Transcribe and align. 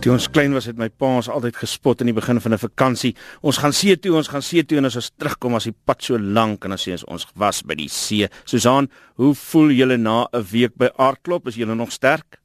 Toe 0.00 0.14
ons 0.14 0.30
klein 0.32 0.54
was 0.56 0.64
het 0.64 0.78
my 0.80 0.86
pa 0.88 1.10
ons 1.18 1.26
altyd 1.28 1.58
gespot 1.60 2.00
in 2.00 2.08
die 2.08 2.14
begin 2.16 2.38
van 2.40 2.54
'n 2.54 2.58
vakansie. 2.58 3.12
Ons 3.42 3.58
gaan 3.60 3.72
see 3.72 3.96
toe, 4.00 4.16
ons 4.16 4.28
gaan 4.28 4.40
see 4.42 4.64
toe 4.64 4.78
en 4.78 4.86
as 4.86 4.96
ons 4.96 5.10
terugkom 5.18 5.54
as 5.54 5.64
die 5.64 5.74
pad 5.84 6.02
so 6.02 6.16
lank 6.16 6.64
en 6.64 6.70
dan 6.70 6.78
sê 6.78 6.92
ons 6.92 7.04
ons 7.04 7.26
was 7.36 7.62
by 7.62 7.74
die 7.74 7.88
see. 7.88 8.26
Susan, 8.46 8.88
hoe 9.16 9.34
voel 9.34 9.70
julle 9.70 9.98
na 9.98 10.26
'n 10.32 10.42
week 10.52 10.72
by 10.76 10.88
Aardklop? 10.96 11.48
Is 11.48 11.56
julle 11.56 11.74
nog 11.74 11.92
sterk? 11.92 12.39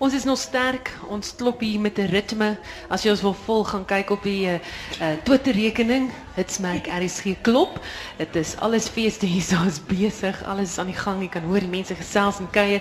Ons 0.00 0.14
is 0.14 0.24
nog 0.24 0.38
sterk. 0.40 0.88
Ons 1.12 1.34
klop 1.36 1.60
hier 1.60 1.80
met 1.80 1.98
'n 1.98 2.08
ritme. 2.08 2.56
As 2.88 3.02
jy 3.02 3.10
ons 3.10 3.20
wil 3.20 3.36
volg, 3.44 3.68
gaan 3.70 3.84
kyk 3.84 4.10
op 4.10 4.22
die 4.22 4.46
uh, 4.46 4.54
uh 4.54 5.12
Twitter 5.24 5.52
rekening. 5.52 6.10
Hitsmerk 6.34 6.86
RSG 6.88 7.34
klop. 7.42 7.80
Dit 8.16 8.36
is 8.36 8.56
alles 8.56 8.88
feeste 8.88 9.26
hier, 9.26 9.44
ons 9.66 9.80
besig. 9.84 10.44
Alles 10.44 10.70
is 10.70 10.78
aan 10.78 10.86
die 10.86 10.96
gang. 10.96 11.20
Jy 11.20 11.28
kan 11.28 11.42
hoor 11.42 11.60
die 11.60 11.68
mense 11.68 11.94
gesels 11.94 12.38
en 12.38 12.48
kuier. 12.50 12.80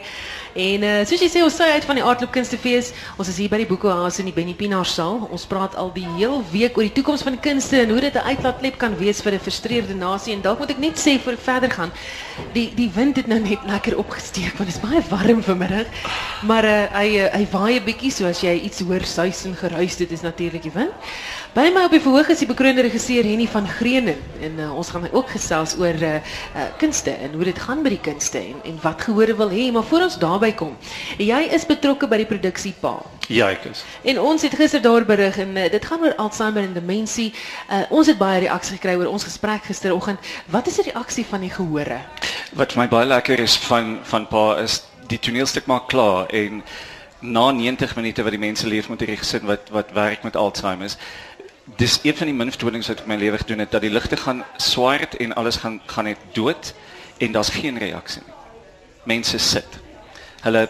En 0.56 0.84
uh 0.84 1.06
soos 1.06 1.20
jy 1.20 1.28
sê, 1.28 1.44
ons 1.44 1.60
uit 1.60 1.86
van 1.86 2.00
die 2.00 2.04
Aardklop 2.04 2.32
Kunstefees. 2.32 2.94
Ons 3.18 3.28
is 3.28 3.38
hier 3.38 3.50
by 3.50 3.58
die 3.58 3.68
Boekehuis 3.68 4.20
in 4.24 4.32
die 4.32 4.36
Benny 4.36 4.54
Pinaar 4.54 4.88
saal. 4.88 5.28
Ons 5.30 5.44
praat 5.46 5.76
al 5.76 5.92
die 5.92 6.08
heel 6.16 6.40
week 6.54 6.78
oor 6.78 6.88
die 6.88 6.96
toekoms 7.02 7.28
van 7.28 7.36
die 7.36 7.44
kunste 7.44 7.82
en 7.82 7.92
hoe 7.92 8.00
dit 8.00 8.16
'n 8.16 8.32
uitlaatklep 8.32 8.78
kan 8.78 8.96
wees 8.96 9.20
vir 9.22 9.34
'n 9.34 9.40
frustreerde 9.40 9.94
nasie. 9.94 10.34
En 10.34 10.42
dalk 10.42 10.60
moet 10.60 10.72
ek 10.72 10.80
net 10.80 10.96
sê 10.96 11.20
voor 11.20 11.34
ek 11.34 11.44
verder 11.44 11.72
gaan, 11.72 11.92
die 12.54 12.72
die 12.76 12.92
wind 12.96 13.18
het 13.18 13.28
nou 13.28 13.40
net 13.40 13.60
lekker 13.68 13.98
opgesteek 13.98 14.56
want 14.56 14.72
dit 14.72 14.76
is 14.76 14.82
baie 14.90 15.04
warm 15.10 15.44
vanmiddag. 15.44 15.88
Maar 16.48 16.64
hy 16.94 17.08
uh, 17.20 17.28
hy 17.34 17.46
waai 17.52 17.80
'n 17.80 17.86
bietjie 17.86 18.12
so 18.12 18.28
as 18.30 18.42
jy 18.44 18.54
iets 18.68 18.80
hoor 18.86 19.04
suis 19.06 19.46
en 19.46 19.56
geruis 19.56 19.98
dit 19.98 20.12
is 20.12 20.22
natuurlik 20.22 20.64
die 20.64 20.74
wind. 20.74 20.94
By 21.54 21.72
my 21.74 21.86
op 21.88 21.92
die 21.92 22.02
verhoog 22.02 22.30
is 22.30 22.40
die 22.44 22.48
bekroonde 22.48 22.82
regisseur 22.86 23.26
Henny 23.26 23.48
van 23.50 23.68
Greenen 23.68 24.18
en 24.42 24.60
uh, 24.60 24.76
ons 24.78 24.90
gaan 24.90 25.08
ook 25.12 25.30
gesels 25.30 25.76
oor 25.80 25.98
uh, 25.98 26.16
uh, 26.56 26.68
kunste 26.78 27.12
en 27.12 27.34
hoe 27.34 27.44
dit 27.44 27.60
gaan 27.60 27.82
by 27.84 27.90
die 27.90 28.02
kunste 28.02 28.38
en 28.38 28.60
en 28.64 28.78
wat 28.84 29.02
gehore 29.02 29.36
wil 29.36 29.50
hê, 29.50 29.72
maar 29.72 29.84
voor 29.84 30.06
ons 30.08 30.18
daarby 30.22 30.52
kom. 30.54 30.76
Jy 31.18 31.42
is 31.52 31.66
betrokke 31.66 32.08
by 32.08 32.22
die 32.22 32.30
produksie 32.30 32.74
Pa. 32.82 33.00
Ja, 33.30 33.50
ek 33.50 33.66
is. 33.70 33.84
En 34.10 34.20
ons 34.20 34.42
het 34.42 34.56
gister 34.58 34.82
daar 34.82 35.06
berig 35.06 35.38
en 35.38 35.58
uh, 35.58 35.66
dit 35.70 35.86
gaan 35.86 36.02
oor 36.06 36.16
Alzheimer 36.18 36.64
en 36.64 36.74
demensie. 36.74 37.34
Uh, 37.70 37.84
ons 37.90 38.08
het 38.08 38.18
baie 38.18 38.40
reaksie 38.46 38.78
gekry 38.78 38.96
oor 38.98 39.10
ons 39.10 39.26
gesprek 39.26 39.66
gisteroggend. 39.70 40.20
Wat 40.50 40.68
is 40.68 40.82
die 40.82 40.90
reaksie 40.92 41.26
van 41.26 41.46
die 41.46 41.54
gehore? 41.54 42.02
Wat 42.58 42.74
vir 42.74 42.84
my 42.84 42.88
baie 42.90 43.10
lekker 43.10 43.40
is 43.40 43.58
van 43.70 44.00
van 44.10 44.26
Pa 44.30 44.58
is 44.62 44.82
die 45.10 45.20
toneelstuk 45.20 45.68
maak 45.70 45.88
klaar 45.92 46.30
en 46.36 46.64
na 47.20 47.50
90 47.52 47.96
minute 47.96 48.24
wat 48.24 48.36
die 48.36 48.42
mense 48.42 48.68
leef 48.68 48.90
met 48.90 49.02
hierdie 49.04 49.20
gesin 49.20 49.48
wat 49.50 49.72
wat 49.76 49.92
werk 49.98 50.24
met 50.24 50.36
Alzheimer. 50.40 50.94
Dis 51.78 52.00
een 52.04 52.16
van 52.16 52.30
die 52.32 52.36
min 52.36 52.52
vertonings 52.52 52.88
wat 52.90 53.04
ek 53.04 53.10
my 53.10 53.18
lewe 53.20 53.38
gedoen 53.42 53.66
het 53.66 53.72
dat 53.72 53.84
die 53.86 53.94
ligte 53.94 54.18
gaan 54.18 54.44
swart 54.58 55.18
en 55.20 55.36
alles 55.38 55.60
gaan 55.64 55.82
gaan 55.86 56.10
net 56.10 56.22
dood 56.34 56.74
en 57.18 57.36
daar's 57.36 57.52
geen 57.54 57.78
reaksie 57.78 58.24
nie. 58.26 58.38
Mense 59.04 59.38
sit. 59.38 59.80
Hulle 60.42 60.70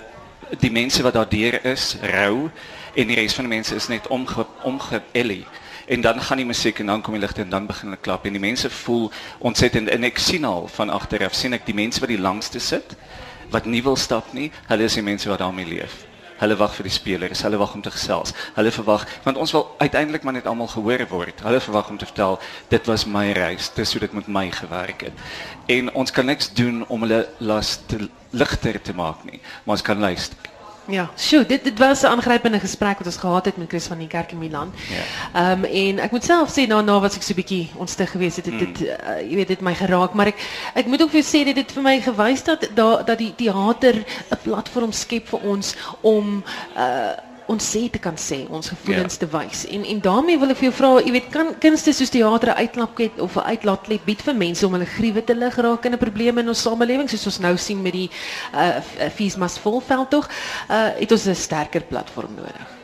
die 0.59 0.71
mense 0.71 1.03
wat 1.05 1.13
daardeur 1.13 1.59
is, 1.65 1.95
rou 2.01 2.49
en 2.95 3.07
die 3.07 3.15
res 3.15 3.35
van 3.37 3.45
die 3.45 3.53
mense 3.53 3.75
is 3.75 3.87
net 3.87 4.07
omge 4.07 4.45
omgeellie 4.63 5.45
en 5.89 6.01
dan 6.01 6.21
gaan 6.21 6.37
die 6.37 6.45
musiek 6.45 6.79
en 6.79 6.85
dan 6.85 7.01
kom 7.01 7.13
die 7.13 7.21
ligte 7.21 7.41
en 7.41 7.49
dan 7.49 7.65
begin 7.65 7.89
hulle 7.89 8.01
klap 8.01 8.25
en 8.25 8.33
die 8.33 8.41
mense 8.41 8.69
voel 8.69 9.11
ontsettend 9.39 9.89
en 9.89 10.05
ek 10.05 10.21
sien 10.21 10.45
al 10.45 10.67
van 10.73 10.89
agteraf 10.93 11.33
sien 11.33 11.53
ek 11.57 11.65
die 11.65 11.77
mense 11.77 12.01
wat 12.01 12.11
die 12.13 12.21
langste 12.21 12.61
sit 12.61 12.93
wat 13.51 13.65
nie 13.65 13.83
wil 13.83 13.95
stap 13.95 14.33
nie, 14.33 14.51
hulle 14.67 14.87
is 14.87 14.97
die 14.97 15.05
mense 15.05 15.29
wat 15.29 15.41
daarmee 15.43 15.67
leef. 15.67 16.05
Hulle 16.39 16.55
wag 16.55 16.71
vir 16.77 16.87
die 16.87 16.93
spelers, 16.93 17.41
hulle 17.43 17.57
wag 17.59 17.73
om 17.75 17.81
te 17.83 17.91
gesels. 17.91 18.31
Hulle 18.55 18.71
verwag 18.71 19.03
want 19.25 19.37
ons 19.37 19.51
wil 19.51 19.65
uiteindelik 19.81 20.23
maar 20.23 20.37
net 20.37 20.47
almal 20.47 20.71
gehoor 20.71 21.03
word. 21.11 21.41
Hulle 21.43 21.59
verwag 21.59 21.89
om 21.91 21.97
te 21.99 22.07
vertel 22.07 22.39
dit 22.71 22.85
was 22.87 23.05
my 23.05 23.25
reis, 23.35 23.71
dis 23.75 23.91
hoe 23.91 24.05
dit 24.05 24.15
met 24.15 24.27
my 24.27 24.45
gewerk 24.51 25.09
het. 25.09 25.25
En 25.67 25.91
ons 25.93 26.11
kan 26.11 26.25
niks 26.25 26.53
doen 26.55 26.85
om 26.87 27.03
hulle 27.03 27.25
las 27.39 27.79
te 27.91 28.07
ligter 28.31 28.81
te 28.81 28.95
maak 28.95 29.25
nie, 29.27 29.41
maar 29.65 29.75
ons 29.75 29.83
kan 29.83 29.99
luister. 29.99 30.58
Ja, 30.89 31.09
sjoe, 31.15 31.45
dit 31.45 31.63
dit 31.63 31.79
was 31.79 32.01
'n 32.01 32.05
aangrypende 32.05 32.59
gesprek 32.59 32.97
wat 32.97 33.05
ons 33.05 33.17
gehad 33.17 33.45
het 33.45 33.57
met 33.57 33.69
Chris 33.69 33.85
van 33.87 33.97
die 33.97 34.07
Kerk 34.07 34.31
in 34.31 34.37
Milan. 34.37 34.73
Ja. 34.89 35.03
Ehm 35.41 35.63
um, 35.63 35.63
en 35.63 35.99
ek 35.99 36.11
moet 36.11 36.23
self 36.23 36.49
sê 36.49 36.67
daarna 36.67 36.99
was 36.99 37.15
ek 37.15 37.21
so 37.21 37.33
'n 37.33 37.35
bietjie 37.35 37.69
ontstig 37.75 38.11
geweest 38.11 38.35
het 38.35 38.45
dit 38.45 38.53
Mm. 38.53 38.59
dit 38.73 38.81
uh, 38.81 39.21
jy 39.29 39.35
weet 39.35 39.47
dit 39.47 39.61
my 39.61 39.75
geraak, 39.75 40.13
maar 40.13 40.27
ek 40.27 40.39
ek 40.73 40.85
moet 40.85 41.01
ook 41.01 41.09
vir 41.11 41.21
jou 41.21 41.41
sê 41.41 41.45
dit 41.45 41.55
het 41.55 41.71
vir 41.71 41.83
my 41.83 42.01
gewys 42.01 42.43
dat 42.43 42.69
daar 42.75 43.05
dat 43.05 43.17
die 43.17 43.33
teater 43.35 43.95
'n 43.95 44.37
platform 44.43 44.91
skep 44.91 45.27
vir 45.27 45.39
ons 45.39 45.75
om 46.01 46.43
uh 46.77 47.28
ons 47.49 47.65
sê 47.75 47.87
te 47.89 47.99
kan 47.99 48.15
sê, 48.15 48.43
ons 48.49 48.69
gevoelens 48.69 49.17
Ja. 49.17 49.25
te 49.25 49.27
wys. 49.37 49.65
En 49.73 49.83
en 49.85 49.99
daarmee 50.05 50.37
wil 50.37 50.49
ek 50.53 50.57
vir 50.57 50.69
jou 50.69 50.73
vra, 50.77 50.91
jy 51.01 51.11
weet, 51.11 51.29
kan 51.33 51.55
kunste 51.59 51.93
soos 51.93 52.09
teater 52.13 52.49
'n 52.53 52.57
uitlaatklep 52.61 53.19
of 53.19 53.35
'n 53.35 53.47
uitlaatklep 53.49 54.05
bied 54.05 54.21
vir 54.21 54.35
mense 54.35 54.65
om 54.65 54.73
hulle 54.73 54.85
gruwe 54.85 55.23
te 55.23 55.35
lig 55.35 55.55
raak 55.57 55.85
in 55.85 55.93
'n 55.93 55.97
probleem 55.97 56.37
in 56.37 56.47
ons 56.47 56.61
samelewing 56.61 57.09
soos 57.09 57.25
ons 57.25 57.39
nou 57.39 57.57
sien 57.57 57.81
met 57.81 57.93
die 57.93 58.09
uh 58.53 58.81
Fees 59.15 59.35
Mas 59.35 59.57
Volveld 59.57 60.09
tog, 60.09 60.29
uh 60.69 60.91
het 60.99 61.11
ons 61.11 61.25
'n 61.27 61.35
sterker 61.35 61.81
platform 61.81 62.35
nodig. 62.35 62.78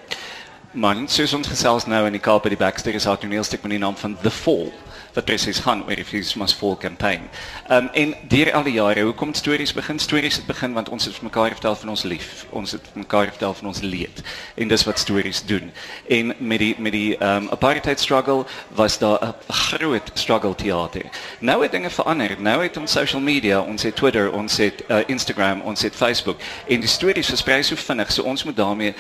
Man, 0.76 1.06
soos 1.08 1.32
ons 1.32 1.48
gesels 1.48 1.86
nou 1.88 2.02
in 2.04 2.18
die 2.18 2.20
Kaap 2.20 2.44
by 2.44 2.50
die 2.52 2.60
Baxter 2.60 2.96
is 2.98 3.06
daar 3.08 3.16
'n 3.16 3.22
toneelstuk 3.22 3.62
met 3.64 3.72
die 3.72 3.80
naam 3.80 3.96
van 3.96 4.18
The 4.22 4.32
Fall 4.32 4.74
wat 5.14 5.26
presies 5.26 5.60
gaan 5.64 5.84
oor 5.88 5.96
die 5.96 6.04
Fees 6.04 6.34
Must 6.36 6.58
Fall 6.60 6.76
campaign. 6.76 7.30
Um 7.72 7.90
en 7.94 8.14
deur 8.28 8.54
al 8.54 8.64
die 8.64 8.74
jare, 8.74 9.02
hoekom 9.08 9.28
het 9.28 9.38
stories 9.38 9.74
begin? 9.74 10.00
Stories 10.00 10.36
het 10.36 10.46
begin 10.46 10.74
want 10.74 10.90
ons 10.90 11.06
het 11.06 11.22
mekaar 11.22 11.50
vertel 11.50 11.76
van 11.76 11.90
ons 11.90 12.04
lief. 12.04 12.46
Ons 12.50 12.72
het 12.72 12.82
mekaar 12.94 13.28
vertel 13.28 13.54
van 13.54 13.68
ons 13.68 13.82
leed. 13.82 14.22
En 14.56 14.68
dis 14.68 14.84
wat 14.84 15.00
stories 15.00 15.46
doen. 15.46 15.72
En 16.10 16.36
met 16.38 16.60
die 16.60 16.76
met 16.78 16.92
die 16.92 17.24
um 17.24 17.48
apartheid 17.50 18.00
struggle 18.00 18.46
was 18.68 18.98
daar 18.98 19.20
'n 19.24 19.34
groot 19.48 20.12
struggle 20.14 20.56
teater. 20.56 21.06
Nou 21.40 21.62
het 21.62 21.72
dinge 21.72 21.90
verander. 21.90 22.36
Nou 22.40 22.64
het 22.64 22.78
ons 22.78 22.92
social 22.92 23.22
media, 23.22 23.62
ons 23.62 23.84
het 23.84 23.96
Twitter, 23.96 24.32
ons 24.32 24.58
het 24.58 24.84
uh, 24.88 24.98
Instagram, 25.06 25.62
ons 25.62 25.82
het 25.82 25.96
Facebook 25.96 26.40
en 26.68 26.80
die 26.80 26.90
stories 26.90 27.28
versprei 27.28 27.64
so 27.64 27.76
vinnig, 27.76 28.12
so 28.12 28.24
ons 28.24 28.44
moet 28.44 28.56
daarmee 28.56 28.94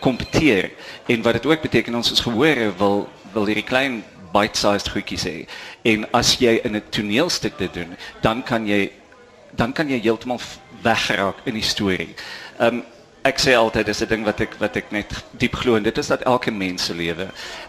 kompeteer 0.00 0.70
en 1.06 1.22
wat 1.22 1.32
dit 1.32 1.46
ook 1.46 1.62
beteken 1.62 1.94
ons 1.94 2.12
is 2.12 2.20
gehore 2.20 2.72
wil 2.78 3.08
wil 3.32 3.46
hierdie 3.46 3.66
klein 3.66 4.04
bite-sized 4.32 4.88
goedjies 4.88 5.24
hê 5.24 5.46
en 5.82 6.06
as 6.12 6.36
jy 6.40 6.60
in 6.64 6.76
'n 6.76 6.82
toneelstuk 6.90 7.58
dit 7.58 7.74
doen 7.74 7.96
dan 8.22 8.42
kan 8.42 8.66
jy 8.66 8.92
dan 9.56 9.72
kan 9.72 9.88
jy 9.88 10.00
heeltemal 10.00 10.40
weggeraak 10.82 11.40
in 11.44 11.54
die 11.54 11.64
storie. 11.64 12.14
Um 12.58 12.84
ek 13.26 13.40
sê 13.42 13.56
altyd 13.58 13.86
dis 13.86 14.02
'n 14.02 14.08
ding 14.08 14.24
wat 14.24 14.40
ek 14.40 14.54
wat 14.60 14.76
ek 14.76 14.92
net 14.92 15.10
diep 15.38 15.54
glo 15.54 15.76
en 15.76 15.82
dit 15.82 15.98
is 15.98 16.06
dat 16.06 16.22
elke 16.22 16.50
mens 16.50 16.84
se 16.84 16.94
lewe 16.94 17.28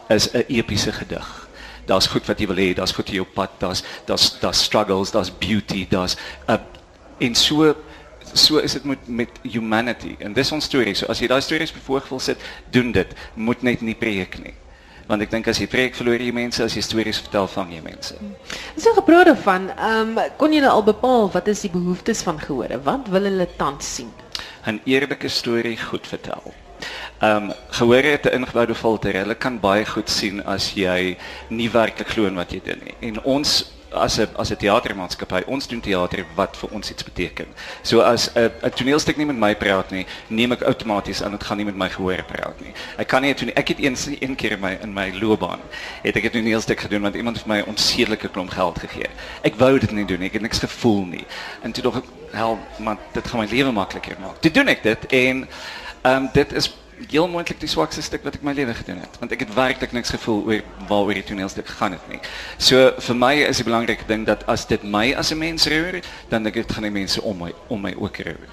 is 0.09 0.29
'n 0.33 0.45
epiese 0.47 0.91
gedig. 0.91 1.47
Daar's 1.85 2.07
goed 2.07 2.27
wat 2.27 2.39
jy 2.39 2.47
wil 2.47 2.57
hê, 2.57 2.73
daar's 2.75 2.91
goed 2.91 3.07
in 3.07 3.15
jou 3.15 3.25
pad, 3.25 3.49
daar's 3.59 3.83
daar's 4.05 4.39
daar's 4.39 4.63
struggles, 4.63 5.11
daar's 5.11 5.31
beauty, 5.31 5.87
daar's 5.89 6.15
'n 6.47 6.59
en 7.19 7.35
so 7.35 7.75
so 8.33 8.57
is 8.57 8.73
dit 8.73 8.83
met 8.83 9.07
met 9.07 9.29
humanity 9.41 10.15
en 10.19 10.33
dis 10.33 10.51
ons 10.51 10.65
storie. 10.65 10.95
So 10.95 11.05
as 11.05 11.19
jy 11.19 11.27
daai 11.27 11.41
stories 11.41 11.73
bevoeg 11.73 12.09
wil 12.09 12.19
sit, 12.19 12.37
doen 12.71 12.91
dit. 12.91 13.13
Moet 13.35 13.61
net 13.61 13.81
nie 13.81 13.95
preek 13.95 14.39
nie. 14.43 14.53
Want 15.07 15.23
ek 15.23 15.31
dink 15.31 15.47
as 15.47 15.59
jy 15.61 15.69
preek 15.71 15.95
verloor 15.95 16.19
jy 16.19 16.33
mense, 16.35 16.63
as 16.63 16.75
jy 16.75 16.83
stories 16.83 17.21
vertel 17.23 17.47
vang 17.47 17.71
jy 17.71 17.81
mense. 17.81 18.15
So 18.75 18.91
gepraat 18.97 19.29
daarvan, 19.31 19.69
ehm 19.71 20.17
um, 20.17 20.23
kon 20.37 20.53
julle 20.53 20.69
al 20.69 20.83
bepaal 20.83 21.31
wat 21.31 21.47
is 21.47 21.63
die 21.63 21.71
behoeftes 21.71 22.25
van 22.27 22.39
gehore? 22.43 22.81
Wat 22.83 23.07
wil 23.13 23.29
hulle 23.29 23.47
tans 23.57 23.95
sien? 23.95 24.11
'n 24.67 24.81
eerlike 24.83 25.29
storie 25.31 25.77
goed 25.77 26.07
vertel. 26.07 26.53
Ehm 27.19 27.49
um, 27.49 27.53
gehoor 27.79 28.03
het 28.03 28.25
'n 28.25 28.35
ingeboude 28.41 28.75
filter. 28.75 29.13
Hulle 29.13 29.35
kan 29.35 29.59
baie 29.59 29.85
goed 29.85 30.09
sien 30.09 30.43
as 30.45 30.73
jy 30.73 31.17
nie 31.49 31.71
werklik 31.71 32.07
glo 32.07 32.25
in 32.27 32.35
wat 32.35 32.51
jy 32.51 32.61
doen 32.63 32.81
nie. 32.83 32.95
En 32.99 33.23
ons 33.23 33.71
as 33.91 34.19
'n 34.19 34.27
as 34.35 34.51
'n 34.51 34.57
teatermaatskappy, 34.57 35.43
ons 35.47 35.67
doen 35.67 35.79
teater 35.81 36.25
wat 36.35 36.57
vir 36.57 36.69
ons 36.71 36.91
iets 36.91 37.03
beteken. 37.03 37.47
So 37.81 38.01
as 38.01 38.29
'n 38.35 38.51
toneelstuk 38.75 39.17
nie 39.17 39.25
met 39.25 39.35
my 39.35 39.55
praat 39.55 39.91
nie, 39.91 40.05
neem 40.27 40.51
ek 40.51 40.61
outomaties 40.61 41.23
aan 41.23 41.31
dit 41.31 41.43
gaan 41.43 41.57
nie 41.57 41.65
met 41.65 41.75
my 41.75 41.89
gehoor 41.89 42.23
praat 42.23 42.61
nie. 42.61 42.73
Ek 42.97 43.07
kan 43.07 43.21
nie 43.21 43.31
'n 43.31 43.35
tone- 43.35 43.53
ek 43.55 43.67
het 43.67 43.79
eens 43.79 44.07
een 44.19 44.35
keer 44.35 44.51
in 44.51 44.59
my 44.59 44.77
in 44.81 44.93
my 44.93 45.11
loopbaan 45.19 45.59
het 46.03 46.15
ek 46.15 46.31
toneelstuk 46.31 46.79
gedoen 46.79 47.01
want 47.01 47.15
iemand 47.15 47.37
het 47.37 47.45
vir 47.45 47.55
my 47.55 47.61
'n 47.61 47.69
onsedelike 47.69 48.29
klomp 48.29 48.49
geld 48.49 48.79
gegee. 48.79 49.09
Ek 49.43 49.55
wou 49.55 49.79
dit 49.79 49.91
nie 49.91 50.05
doen 50.05 50.19
nie. 50.19 50.27
Ek 50.27 50.33
het 50.33 50.41
niks 50.41 50.59
gevoel 50.59 51.05
nie. 51.05 51.25
En 51.61 51.71
toe 51.71 51.83
dog 51.83 51.97
ek, 51.97 52.03
hel, 52.31 52.59
maar 52.77 52.97
dit 53.13 53.27
gaan 53.27 53.39
my 53.39 53.47
lewe 53.49 53.71
makliker 53.71 54.15
maak. 54.19 54.41
Toe 54.41 54.51
doen 54.51 54.67
ek 54.67 54.83
dit 54.83 55.05
en 55.05 55.47
ehm 56.03 56.27
dit 56.33 56.53
is 56.53 56.73
heel 57.09 57.27
moontlik 57.27 57.59
die 57.61 57.69
swakste 57.69 58.01
stuk 58.01 58.23
wat 58.25 58.35
ek 58.39 58.45
my 58.45 58.53
lewe 58.57 58.73
gedoen 58.73 59.01
het 59.03 59.19
want 59.21 59.31
ek 59.35 59.45
het 59.45 59.53
werklik 59.53 59.93
niks 59.95 60.13
gevoel 60.15 60.41
oor 60.49 60.61
waaroor 60.89 61.13
die 61.13 61.23
toneelstuk 61.23 61.67
gegaan 61.69 61.97
het 61.97 62.09
nie. 62.09 62.19
So 62.57 62.91
vir 63.09 63.15
my 63.15 63.33
is 63.45 63.61
die 63.61 63.67
belangrike 63.67 64.07
ding 64.09 64.25
dat 64.25 64.45
as 64.47 64.65
dit 64.65 64.83
my 64.83 65.13
as 65.13 65.31
'n 65.31 65.37
mens 65.37 65.67
roer, 65.67 66.01
dan 66.29 66.43
dink 66.43 66.55
ek 66.57 66.67
dit 66.67 66.75
gaan 66.75 66.83
die 66.89 66.91
mense 66.91 67.21
om 67.21 67.37
my 67.37 67.53
om 67.67 67.81
my 67.81 67.93
ook 67.97 68.17
roer. 68.17 68.49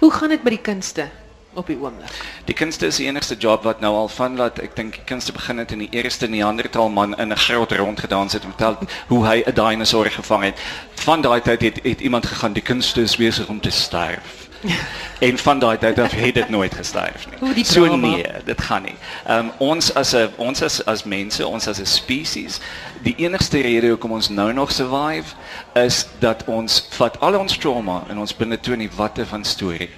Hoe 0.00 0.12
gaan 0.12 0.28
dit 0.28 0.42
met 0.42 0.52
die 0.52 0.62
kunste 0.62 1.08
op 1.54 1.66
die 1.66 1.76
oomblik? 1.76 2.10
Die 2.44 2.54
kunste 2.54 2.86
is 2.86 2.96
die 2.96 3.06
enigste 3.06 3.36
job 3.36 3.62
wat 3.62 3.80
nou 3.80 3.94
al 3.94 4.08
van 4.08 4.36
laat 4.36 4.58
ek 4.58 4.76
dink 4.76 4.94
die 4.94 5.04
kunste 5.04 5.32
begin 5.32 5.58
het 5.58 5.72
in 5.72 5.78
die 5.78 5.90
eerste 5.90 6.26
Neandertal 6.26 6.88
man 6.88 7.18
in 7.18 7.32
'n 7.32 7.36
grot 7.36 7.72
rondgedans 7.72 8.32
het 8.32 8.44
en 8.44 8.54
vertel 8.56 8.78
hoe 9.08 9.26
hy 9.26 9.42
'n 9.46 9.54
dinosaur 9.54 10.10
gevang 10.10 10.44
het. 10.44 10.60
Van 10.94 11.20
daai 11.20 11.40
tyd 11.40 11.62
het, 11.62 11.80
het 11.82 12.00
iemand 12.00 12.26
gegaan 12.26 12.52
die 12.52 12.62
kunste 12.62 13.02
is 13.02 13.16
besig 13.16 13.48
om 13.48 13.60
te 13.60 13.70
sterf. 13.70 14.51
en 15.26 15.38
van 15.38 15.58
daai 15.58 15.78
tyd 15.78 15.98
af 15.98 16.12
het 16.12 16.34
dit 16.34 16.48
nooit 16.48 16.74
gesterf 16.74 17.26
nie. 17.30 17.38
Hoe 17.40 17.54
die 17.54 17.64
so 17.64 17.96
nee, 17.96 18.24
dit 18.44 18.60
gaan 18.60 18.82
nie. 18.82 18.94
Ehm 19.26 19.38
um, 19.38 19.50
ons 19.58 19.94
as 19.94 20.14
'n 20.14 20.28
ons 20.36 20.62
as 20.62 20.84
as 20.86 21.04
mense, 21.04 21.46
ons 21.46 21.68
as 21.68 21.80
'n 21.80 21.86
spesies, 21.86 22.60
die 23.02 23.14
enigste 23.16 23.60
rede 23.60 23.88
hoekom 23.88 24.12
ons 24.12 24.28
nou 24.28 24.52
nog 24.52 24.72
survive 24.72 25.34
is 25.74 26.06
dat 26.18 26.44
ons 26.44 26.86
vat 26.90 27.20
al 27.20 27.38
ons 27.38 27.56
trauma 27.56 28.04
en 28.08 28.18
ons 28.18 28.36
binne 28.36 28.60
toe 28.60 28.72
in 28.72 28.78
die 28.88 28.96
watte 28.96 29.26
van 29.26 29.44
storie. 29.44 29.90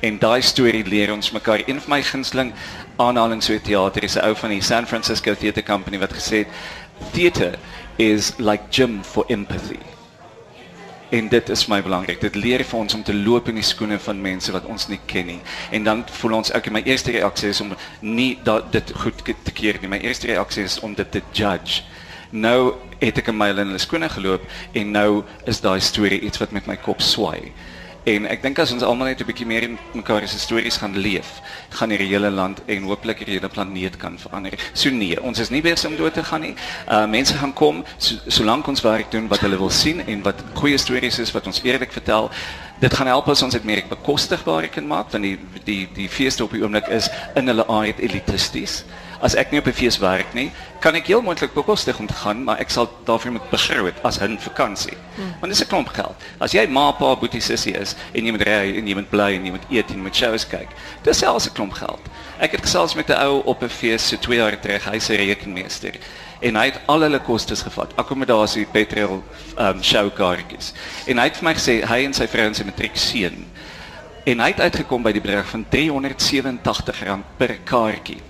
En 0.00 0.18
daai 0.18 0.42
storie 0.42 0.84
leer 0.84 1.12
ons 1.12 1.30
mekaar. 1.30 1.62
Een 1.66 1.80
van 1.80 1.90
my 1.90 2.02
gunsteling 2.02 2.52
aanhalings 2.96 3.46
so 3.46 3.58
teater 3.58 4.02
is 4.02 4.16
'n 4.16 4.24
ou 4.24 4.34
van 4.34 4.50
die 4.50 4.62
San 4.62 4.86
Francisco 4.86 5.34
Theatre 5.34 5.62
Company 5.62 5.98
wat 5.98 6.12
gesê 6.12 6.36
het 6.36 6.48
theater 7.12 7.58
is 7.96 8.32
like 8.38 8.62
gym 8.70 9.02
for 9.02 9.24
empathy. 9.28 9.97
En 11.08 11.28
dit 11.28 11.48
is 11.48 11.66
my 11.66 11.82
belangrik. 11.82 12.20
Dit 12.20 12.34
leer 12.34 12.64
vir 12.64 12.78
ons 12.78 12.94
om 12.94 13.02
te 13.02 13.14
loop 13.14 13.46
in 13.48 13.56
die 13.56 13.64
skoene 13.64 13.96
van 13.98 14.20
mense 14.20 14.52
wat 14.52 14.66
ons 14.68 14.88
nie 14.90 15.00
ken 15.08 15.26
nie. 15.26 15.38
En 15.72 15.86
dan 15.86 16.02
voel 16.20 16.36
ons 16.42 16.50
ek 16.52 16.68
my 16.70 16.82
eerste 16.84 17.14
reaksie 17.14 17.48
is 17.48 17.60
om 17.64 17.72
nie 18.04 18.34
dat 18.44 18.68
dit 18.72 18.92
goed 19.02 19.24
te 19.24 19.54
keer 19.54 19.80
nie. 19.80 19.88
My 19.88 20.02
eerste 20.04 20.28
reaksie 20.28 20.66
is 20.68 20.76
om 20.84 20.94
dit 20.94 21.10
te 21.10 21.22
judge. 21.32 21.80
Nou 22.30 22.74
het 23.00 23.18
ek 23.18 23.28
'n 23.28 23.36
myl 23.36 23.58
in 23.58 23.66
hulle 23.72 23.78
skoene 23.78 24.08
geloop 24.08 24.42
en 24.72 24.90
nou 24.90 25.24
is 25.46 25.60
daai 25.60 25.80
storie 25.80 26.20
iets 26.20 26.38
wat 26.38 26.52
met 26.52 26.66
my 26.66 26.76
kop 26.76 27.00
swai. 27.00 27.52
En 28.04 28.26
ek 28.30 28.42
dink 28.42 28.58
as 28.62 28.70
ons 28.72 28.82
almal 28.82 29.08
net 29.10 29.20
'n 29.20 29.26
bietjie 29.26 29.46
meer 29.46 29.62
in 29.62 29.78
mekaar 29.92 30.28
se 30.28 30.38
stories 30.38 30.76
gaan 30.76 30.96
leef, 30.96 31.40
gaan 31.70 31.90
hierdie 31.90 32.08
hele 32.08 32.30
land 32.30 32.60
en 32.66 32.82
hooplik 32.82 33.18
hierdie 33.18 33.38
hele 33.38 33.48
planeet 33.48 33.96
kan 33.96 34.18
verander. 34.18 34.54
So 34.72 34.90
nee, 34.90 35.20
ons 35.22 35.38
is 35.38 35.50
nie 35.50 35.62
besig 35.62 35.90
om 35.90 35.96
dood 35.96 36.14
te 36.14 36.24
gaan 36.24 36.40
nie. 36.40 36.54
Uh 36.88 37.06
mense 37.06 37.34
gaan 37.34 37.52
kom 37.52 37.84
solank 38.28 38.64
so 38.64 38.70
ons 38.70 38.80
werk 38.80 39.10
doen 39.10 39.28
wat 39.28 39.40
hulle 39.40 39.58
wil 39.58 39.70
sien 39.70 40.00
en 40.06 40.22
wat 40.22 40.42
goeie 40.54 40.78
stories 40.78 41.18
is 41.18 41.32
wat 41.32 41.46
ons 41.46 41.60
eerlik 41.62 41.92
vertel. 41.92 42.30
Dit 42.80 42.94
gaan 42.94 43.06
help 43.06 43.28
as 43.28 43.42
ons 43.42 43.52
dit 43.52 43.64
meer 43.64 43.82
bekostigbaar 43.88 44.68
kan 44.68 44.86
maak 44.86 45.10
want 45.10 45.22
die 45.22 45.38
die 45.64 45.88
die 45.94 46.08
feeste 46.08 46.44
op 46.44 46.52
die 46.52 46.62
oomblik 46.62 46.88
is 46.88 47.10
in 47.34 47.46
hulle 47.46 47.66
aard 47.66 47.98
elitisties 47.98 48.84
as 49.20 49.34
ek 49.34 49.50
nie 49.50 49.58
op 49.60 49.66
'n 49.66 49.72
fees 49.72 49.98
werk 49.98 50.34
nie, 50.34 50.50
kan 50.80 50.94
ek 50.94 51.06
heel 51.06 51.22
moontlik 51.22 51.54
bekostig 51.54 51.98
om 51.98 52.06
te 52.06 52.14
gaan, 52.14 52.44
maar 52.44 52.58
ek 52.58 52.70
sal 52.70 52.88
daarvoor 53.04 53.32
moet 53.32 53.50
begroot 53.50 53.94
as 54.02 54.20
'n 54.20 54.38
vakansie. 54.38 54.96
Hmm. 55.16 55.34
Want 55.40 55.52
dis 55.52 55.62
'n 55.62 55.66
klomp 55.66 55.88
geld. 55.88 56.14
As 56.38 56.52
jy 56.52 56.66
ma, 56.66 56.92
pa, 56.92 57.16
boetie, 57.16 57.40
sussie 57.40 57.74
is 57.74 57.94
en 58.12 58.24
jy 58.24 58.30
moet 58.30 58.42
ry 58.42 58.76
en 58.76 58.86
jy 58.86 58.94
moet 58.94 59.10
bly 59.10 59.34
en 59.34 59.44
jy 59.44 59.50
moet 59.50 59.66
eet 59.70 59.88
en 59.90 59.96
jy 59.96 60.02
moet 60.02 60.16
shows 60.16 60.46
kyk, 60.46 60.68
dis 61.02 61.18
selfs 61.18 61.46
'n 61.46 61.52
klomp 61.52 61.72
geld. 61.72 62.00
Ek 62.38 62.52
het 62.52 62.60
gesels 62.60 62.94
met 62.94 63.08
'n 63.08 63.20
ou 63.22 63.42
op 63.44 63.62
'n 63.62 63.68
fees 63.68 64.08
so 64.08 64.16
2 64.16 64.36
jaar 64.36 64.60
terug, 64.60 64.84
hy's 64.84 65.08
'n 65.08 65.16
rekenmeester 65.16 65.94
en 66.40 66.54
hy 66.54 66.64
het 66.64 66.80
al 66.86 67.00
hulle 67.00 67.18
kostes 67.18 67.62
gevat, 67.62 67.96
akkommodasie, 67.96 68.66
petrol, 68.66 69.24
um, 69.58 69.82
showkaartjies. 69.82 70.72
En 71.06 71.18
hy 71.18 71.24
het 71.24 71.36
vir 71.36 71.44
my 71.44 71.54
gesê 71.54 71.84
hy 71.84 72.04
en 72.04 72.14
sy 72.14 72.26
vrou 72.26 72.46
en 72.46 72.54
sy 72.54 72.64
matriek 72.64 72.96
seun 72.96 73.46
en 74.24 74.40
hy 74.40 74.46
het 74.46 74.60
uitgekom 74.60 75.02
by 75.02 75.12
die 75.12 75.20
bedrag 75.20 75.46
van 75.46 75.64
R387 75.64 77.22
per 77.38 77.58
kaartjie 77.64 78.27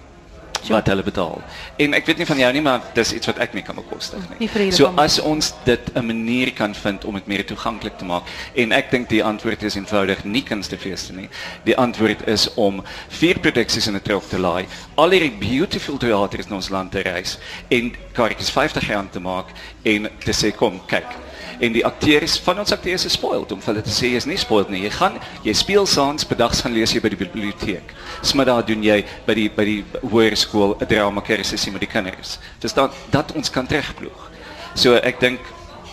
wat 0.69 0.87
hulle 0.87 1.03
betaal. 1.03 1.43
En 1.77 1.95
ek 1.99 2.07
weet 2.07 2.23
nie 2.23 2.27
van 2.29 2.41
jou 2.43 2.51
nie, 2.53 2.63
maar 2.65 2.83
dis 2.95 3.13
iets 3.17 3.31
wat 3.31 3.39
ek 3.45 3.55
nie 3.57 3.63
kan 3.67 3.79
bekostig 3.79 4.25
nie. 4.31 4.49
nie 4.49 4.73
so 4.73 4.93
as 4.97 5.19
ons 5.21 5.53
dit 5.65 5.91
'n 5.95 6.07
manier 6.07 6.53
kan 6.53 6.75
vind 6.75 7.05
om 7.05 7.15
dit 7.15 7.27
meer 7.27 7.45
toeganklik 7.45 7.99
te 7.99 8.05
maak 8.05 8.25
en 8.55 8.73
ek 8.73 8.91
dink 8.91 9.09
die 9.09 9.23
antwoord 9.25 9.63
is 9.63 9.77
eenvoudig 9.77 10.25
nie 10.25 10.43
kunstefeeste 10.43 11.13
nie. 11.13 11.29
Die 11.65 11.77
antwoord 11.77 12.27
is 12.27 12.49
om 12.55 12.83
vier 13.09 13.39
produksies 13.39 13.87
in 13.87 13.95
'n 13.95 14.03
trok 14.03 14.29
te 14.29 14.39
laai, 14.39 14.67
al 14.97 15.11
hierdie 15.11 15.39
beautiful 15.39 15.97
theaters 15.97 16.47
in 16.47 16.55
ons 16.55 16.69
land 16.69 16.93
te 16.93 17.01
reis 17.03 17.39
en 17.69 17.95
kaartjies 18.13 18.51
R50 18.51 19.11
te 19.11 19.21
maak 19.21 19.47
en 19.83 20.09
te 20.25 20.33
sê 20.33 20.55
kom 20.55 20.81
kyk 20.87 21.28
en 21.61 21.73
die 21.73 21.85
akteurs 21.87 22.39
van 22.45 22.59
ons 22.63 22.73
akteurs 22.73 23.05
is 23.05 23.13
spoiled 23.13 23.53
om 23.53 23.63
hulle 23.65 23.83
te 23.83 23.95
sê 23.95 24.13
jy's 24.13 24.27
nie 24.27 24.39
spoiled 24.39 24.71
nie. 24.71 24.83
Jy 24.87 24.91
gaan 24.97 25.19
jy 25.45 25.55
speel 25.57 25.87
saans, 25.87 26.27
bedags 26.29 26.63
gaan 26.65 26.75
lees 26.77 26.95
jy 26.95 27.03
by 27.05 27.13
die 27.15 27.21
biblioteek. 27.21 27.95
Smiddag 28.23 28.65
doen 28.71 28.83
jy 28.83 29.03
by 29.27 29.35
die 29.35 29.49
by 29.55 29.65
die 29.65 29.85
hoërskool 30.03 30.77
'n 30.81 30.87
drama 30.87 31.21
kursusie 31.21 31.73
met 31.73 31.81
die 31.81 31.93
kinders. 31.93 32.39
Dis 32.61 32.73
dan 32.73 32.91
dat 33.11 33.33
ons 33.33 33.51
kan 33.51 33.67
terugploeg. 33.67 34.31
So 34.75 34.95
ek 34.95 35.21
dink 35.21 35.41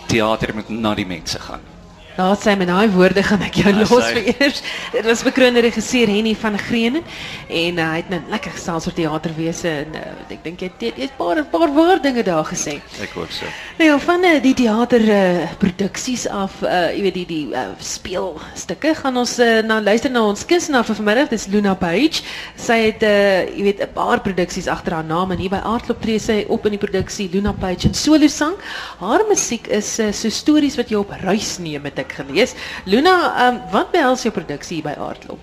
teater 0.08 0.54
moet 0.54 0.68
na 0.68 0.94
die 0.94 1.06
mense 1.06 1.38
gaan. 1.38 1.75
Daar 2.16 2.36
sê 2.40 2.56
met 2.56 2.68
daai 2.68 2.88
woorde 2.88 3.22
gaan 3.22 3.42
ek 3.44 3.58
jou 3.60 3.72
los 3.76 4.06
vir 4.08 4.22
eers. 4.32 4.62
Dit 4.94 5.04
was 5.04 5.20
bekroonde 5.26 5.60
regisseur 5.60 6.08
Henny 6.08 6.32
van 6.40 6.54
Greenen 6.58 7.04
en 7.48 7.76
uh, 7.76 7.88
hy 7.90 7.98
het 8.00 8.08
net 8.08 8.22
nou 8.24 8.32
lekker 8.32 8.54
gesels 8.56 8.86
oor 8.88 8.94
teaterwese 8.96 9.68
en 9.82 9.98
uh, 10.00 10.04
ek 10.32 10.40
dink 10.46 10.64
jy 10.64 10.70
het 10.70 10.96
'n 10.96 11.10
paar 11.18 11.42
paar 11.52 11.68
woorde 11.76 12.08
dinge 12.08 12.24
daar 12.24 12.46
gesê. 12.48 12.78
Ek 13.04 13.12
hoop 13.18 13.28
so. 13.30 13.44
Nou 13.76 13.90
ja, 13.90 13.98
van 13.98 14.24
uh, 14.24 14.40
die 14.40 14.54
teater 14.56 15.04
uh, 15.04 15.44
produksies 15.60 16.24
af, 16.28 16.62
uh, 16.62 16.88
jy 16.96 17.02
weet 17.04 17.18
die 17.20 17.26
die 17.26 17.46
uh, 17.52 17.66
speelstukke 17.78 18.94
gaan 18.94 19.16
ons 19.16 19.36
uh, 19.38 19.60
nou 19.60 19.80
luister 19.84 20.10
na 20.10 20.24
ons 20.24 20.46
kunstenaar 20.48 20.88
vir 20.88 20.96
vanmiddag, 20.96 21.28
dis 21.28 21.46
Luna 21.52 21.74
Page. 21.74 22.24
Sy 22.56 22.78
het 22.86 23.04
uh, 23.04 23.44
jy 23.44 23.62
weet 23.68 23.84
'n 23.84 23.92
paar 23.92 24.24
produksies 24.24 24.68
agter 24.72 24.96
haar 24.96 25.04
naam 25.04 25.36
en 25.36 25.38
hier 25.38 25.52
by 25.52 25.60
Aardklop 25.60 26.00
tree 26.00 26.18
sy 26.18 26.46
op 26.48 26.64
in 26.64 26.78
die 26.78 26.80
produksie 26.80 27.28
Luna 27.28 27.52
Page 27.52 27.88
en 27.88 27.94
solo 27.94 28.26
sang. 28.26 28.56
Haar 29.04 29.28
musiek 29.28 29.68
is 29.68 29.98
uh, 30.00 30.12
so 30.12 30.30
stories 30.30 30.80
wat 30.80 30.88
jy 30.88 30.96
op 30.96 31.12
reis 31.20 31.58
neem 31.60 31.82
met 31.82 31.98
ek 31.98 32.05
gelees. 32.12 32.54
Luna, 32.84 33.48
um, 33.48 33.60
wat 33.72 33.92
behels 33.92 34.22
jou 34.22 34.32
produksie 34.32 34.82
by 34.82 34.94
Aardklop? 34.98 35.38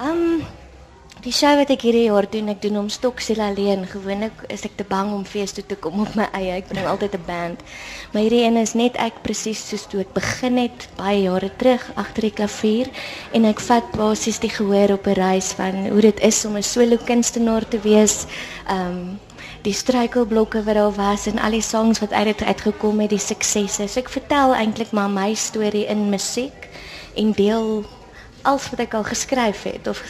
Um 0.00 0.42
die 1.20 1.32
show 1.36 1.50
wat 1.58 1.68
ek 1.68 1.82
hierdie 1.84 2.06
jaar 2.06 2.24
doen, 2.32 2.48
ek 2.48 2.62
doen 2.62 2.78
hom 2.78 2.86
stoksiel 2.88 3.42
alleen. 3.44 3.82
Gewoonlik 3.84 4.46
is 4.48 4.62
ek 4.64 4.78
te 4.78 4.86
bang 4.88 5.10
om 5.12 5.26
fees 5.28 5.52
toe 5.52 5.64
te 5.68 5.76
kom 5.76 6.00
op 6.00 6.14
my 6.16 6.30
eie. 6.32 6.54
Ek 6.56 6.70
bring 6.70 6.86
altyd 6.88 7.14
'n 7.18 7.26
band. 7.26 7.60
Maar 8.12 8.22
hierdie 8.22 8.44
een 8.46 8.56
is 8.56 8.72
net 8.74 8.96
ek 8.96 9.20
presies 9.22 9.60
soos 9.68 9.84
toe 9.86 10.00
ek 10.00 10.14
begin 10.14 10.56
het 10.56 10.88
baie 10.96 11.28
jare 11.28 11.50
terug 11.58 11.84
agter 11.96 12.22
die 12.22 12.36
klavier 12.40 12.88
en 13.34 13.44
ek 13.44 13.60
vat 13.60 13.84
basies 13.92 14.40
die 14.40 14.48
gehoor 14.48 14.92
op 14.96 15.06
'n 15.06 15.20
reis 15.20 15.52
van 15.52 15.88
hoe 15.92 16.00
dit 16.00 16.20
is 16.20 16.44
om 16.44 16.56
'n 16.56 16.62
solo 16.62 16.96
kunstenaar 16.96 17.68
te 17.68 17.78
wees. 17.78 18.26
Um 18.68 19.20
die 19.62 19.74
struikelblokke 19.76 20.62
wat 20.64 20.74
daar 20.74 20.94
was 20.96 21.26
en 21.26 21.38
al 21.38 21.50
die 21.56 21.64
songs 21.64 22.00
wat 22.00 22.12
uit 22.12 22.32
dit 22.32 22.42
uitgekom 22.42 23.00
het, 23.00 23.10
die 23.10 23.20
suksesse. 23.20 23.88
So 23.88 24.00
ek 24.00 24.08
vertel 24.08 24.54
eintlik 24.56 24.92
maar 24.96 25.10
my 25.10 25.34
storie 25.34 25.86
in 25.86 26.08
musiek 26.10 26.68
en 27.14 27.32
deel 27.36 27.84
alles 28.42 28.70
wat 28.72 28.86
ek 28.86 28.94
al 28.94 29.04
geskryf 29.04 29.62
het 29.68 29.88
of 29.90 30.00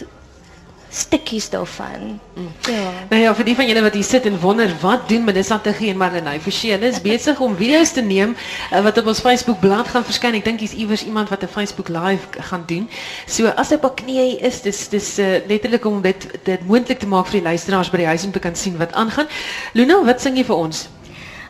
stukkies 0.91 1.51
daarvan. 1.51 2.21
Mm. 2.35 2.49
Ja. 2.67 2.91
Nou 3.09 3.23
ja, 3.23 3.35
vir 3.35 3.47
die 3.47 3.55
van 3.55 3.69
julle 3.71 3.83
wat 3.83 3.95
hier 3.95 4.05
sit 4.05 4.27
en 4.27 4.39
wonder 4.43 4.73
wat 4.83 5.09
doen 5.09 5.25
Melissa 5.25 5.59
Tuggie 5.59 5.91
en 5.93 5.97
Marlenae 5.97 6.41
Forsie, 6.43 6.73
hulle 6.75 6.91
is 6.91 7.01
besig 7.03 7.41
om 7.41 7.55
video's 7.57 7.93
te 7.95 8.03
neem 8.03 8.35
uh, 8.35 8.83
wat 8.83 8.99
op 8.99 9.07
ons 9.13 9.23
Facebook 9.23 9.61
bladsy 9.63 9.95
gaan 9.95 10.05
verskyn. 10.05 10.39
Ek 10.41 10.45
dink 10.45 10.65
hier's 10.65 10.75
iewers 10.75 11.07
iemand 11.07 11.31
wat 11.31 11.47
'n 11.47 11.53
Facebook 11.53 11.89
live 11.89 12.43
gaan 12.51 12.65
doen. 12.67 12.89
So 13.27 13.47
as 13.57 13.73
op 13.73 13.87
knieë 14.03 14.41
is, 14.43 14.63
dis 14.63 14.89
dis 14.89 15.19
uh, 15.19 15.39
letterlik 15.47 15.85
om 15.87 16.03
dit 16.03 16.27
dit 16.45 16.67
moontlik 16.67 16.99
te 16.99 17.07
maak 17.07 17.31
vir 17.31 17.41
die 17.41 17.49
luisteraars 17.49 17.91
by 17.91 18.03
die 18.03 18.11
huis 18.11 18.25
om 18.25 18.33
te 18.33 18.43
kan 18.43 18.57
sien 18.57 18.77
wat 18.77 18.93
aangaan. 18.93 19.27
Luna, 19.73 20.03
wat 20.05 20.21
sing 20.21 20.37
jy 20.37 20.45
vir 20.45 20.57
ons? 20.57 20.89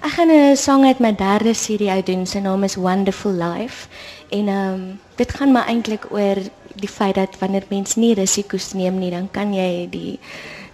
Ek 0.01 0.13
gaan 0.17 0.31
'n 0.33 0.57
sang 0.57 0.85
uit 0.85 0.99
my 0.99 1.15
derde 1.17 1.53
CD 1.53 1.89
uit 1.89 2.07
doen. 2.07 2.27
Sy 2.27 2.39
naam 2.39 2.65
is 2.65 2.77
Wonderful 2.77 3.33
Life. 3.33 3.89
En 4.29 4.49
ehm 4.49 4.75
um, 4.75 5.01
dit 5.17 5.35
gaan 5.35 5.53
maar 5.53 5.67
eintlik 5.67 6.07
oor 6.11 6.37
die 6.75 6.89
feit 6.89 7.15
dat 7.15 7.39
wanneer 7.39 7.65
mens 7.69 7.95
nie 7.97 8.15
risiko's 8.15 8.73
neem 8.73 8.99
nie, 8.99 9.11
dan 9.11 9.29
kan 9.31 9.55
jy 9.55 9.89
die 9.91 10.19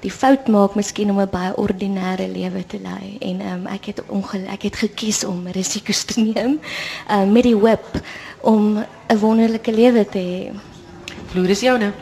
die 0.05 0.13
fout 0.13 0.47
maak 0.53 0.75
miskien 0.77 1.11
om 1.11 1.21
'n 1.21 1.31
baie 1.31 1.57
ordinêre 1.57 2.29
lewe 2.33 2.67
te 2.67 2.79
lei. 2.79 3.17
En 3.21 3.41
ehm 3.41 3.53
um, 3.53 3.67
ek 3.67 3.85
het 3.85 4.03
ek 4.47 4.63
het 4.63 4.77
gekies 4.77 5.25
om 5.25 5.47
risiko's 5.47 6.05
te 6.05 6.21
neem 6.21 6.61
uh, 7.11 7.25
met 7.25 7.43
die 7.43 7.57
whip 7.57 8.01
om 8.41 8.79
'n 9.09 9.19
wonderlike 9.19 9.73
lewe 9.73 10.05
te 10.09 10.19
hê. 10.19 10.53
Floris 11.27 11.61
joune. 11.61 11.93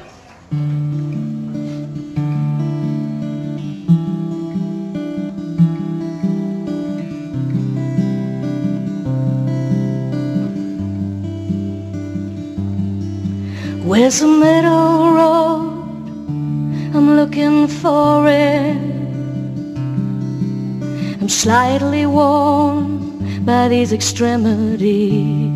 Where's 13.85 14.21
the 14.21 14.27
middle 14.27 15.13
road? 15.13 15.69
I'm 16.95 17.17
looking 17.17 17.69
for 17.69 18.27
it. 18.27 18.79
I'm 21.21 21.29
slightly 21.29 22.07
worn 22.07 23.45
by 23.45 23.69
these 23.69 23.93
extremities. 23.93 25.53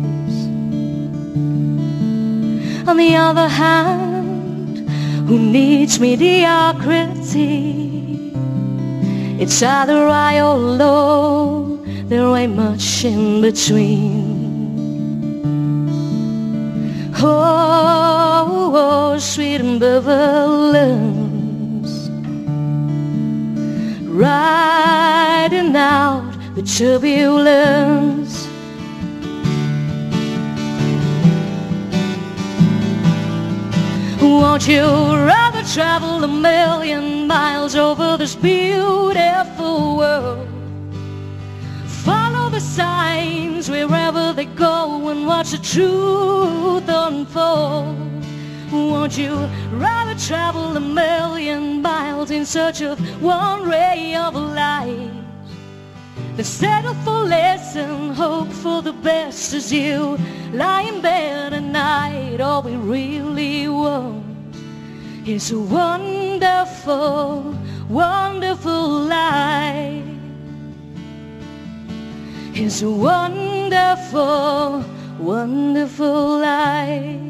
On 2.87 2.97
the 2.97 3.15
other 3.15 3.47
hand, 3.47 4.87
who 5.27 5.39
needs 5.39 5.99
mediocrity? 5.99 8.31
It's 9.39 9.63
either 9.63 10.07
I 10.07 10.39
or 10.39 10.55
low, 10.55 11.77
there 12.05 12.27
ain't 12.35 12.55
much 12.55 13.03
in 13.03 13.41
between. 13.41 14.18
Oh, 17.21 18.71
oh 18.73 19.19
sweet 19.19 19.59
ambivalence 19.59 21.19
Riding 24.07 25.75
out 25.75 26.33
the 26.55 26.61
turbulence. 26.63 28.47
Won't 34.21 34.67
you 34.67 34.81
rather 34.81 35.63
travel 35.63 36.23
a 36.23 36.27
million 36.27 37.27
miles 37.27 37.75
over 37.75 38.17
this 38.17 38.35
beautiful 38.35 39.97
world? 39.97 40.47
Follow 41.85 42.49
the 42.49 42.59
signs 42.59 43.48
wherever 43.67 44.31
they 44.31 44.45
go 44.45 45.09
and 45.09 45.25
watch 45.25 45.51
the 45.51 45.57
truth 45.57 46.87
unfold. 46.87 47.97
Won't 48.71 49.17
you 49.17 49.33
rather 49.71 50.13
travel 50.19 50.77
a 50.77 50.79
million 50.79 51.81
miles 51.81 52.29
in 52.29 52.45
search 52.45 52.81
of 52.81 52.99
one 53.21 53.67
ray 53.67 54.13
of 54.15 54.35
light? 54.35 55.11
Than 56.35 56.45
settle 56.45 56.93
for 57.03 57.23
less 57.23 57.75
and 57.75 58.13
hope 58.15 58.51
for 58.51 58.81
the 58.81 58.93
best 58.93 59.53
as 59.53 59.73
you 59.73 60.17
lie 60.53 60.83
in 60.83 61.01
bed 61.01 61.53
at 61.53 61.63
night. 61.63 62.39
All 62.39 62.61
we 62.61 62.75
really 62.75 63.67
want 63.67 64.55
is 65.27 65.51
a 65.51 65.59
wonderful, 65.59 67.55
wonderful 67.89 68.87
life. 69.01 70.08
It's 72.61 72.81
a 72.81 72.91
wonderful, 72.91 74.83
wonderful 75.17 76.39
life. 76.39 77.21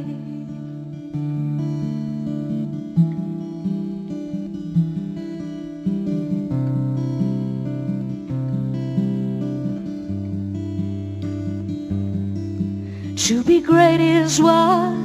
To 13.27 13.43
be 13.43 13.61
great 13.61 14.01
is 14.01 14.41
what? 14.41 14.97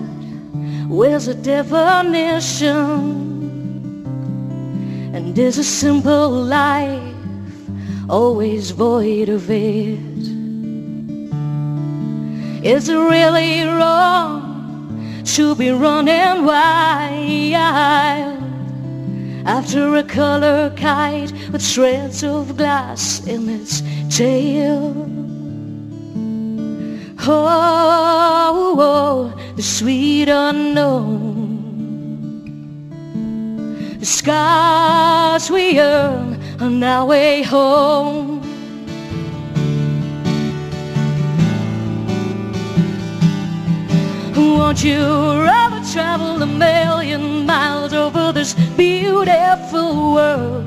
Where's 0.88 1.26
the 1.26 1.34
definition? 1.34 2.72
And 5.14 5.38
is 5.38 5.58
a 5.58 5.64
simple 5.64 6.30
life 6.30 7.13
always 8.08 8.70
void 8.70 9.28
of 9.28 9.50
it? 9.50 9.98
Is 12.64 12.88
it 12.88 12.96
really 12.96 13.64
wrong 13.64 15.22
to 15.24 15.54
be 15.54 15.70
running 15.70 16.44
wild 16.44 18.42
after 19.46 19.96
a 19.96 20.02
color 20.02 20.72
kite 20.76 21.32
with 21.52 21.62
shreds 21.62 22.24
of 22.24 22.56
glass 22.56 23.26
in 23.26 23.48
its 23.48 23.82
tail? 24.14 24.94
Oh, 27.26 28.76
oh, 28.78 29.54
the 29.56 29.62
sweet 29.62 30.28
unknown. 30.28 31.44
The 33.98 34.06
scars 34.06 35.50
we 35.50 35.80
earn 35.80 36.33
on 36.60 36.82
our 36.82 37.06
way 37.06 37.42
home. 37.42 38.40
Won't 44.36 44.82
you 44.82 44.98
rather 44.98 45.80
travel 45.92 46.42
a 46.42 46.46
million 46.46 47.46
miles 47.46 47.92
over 47.92 48.32
this 48.32 48.54
beautiful 48.76 50.14
world? 50.14 50.64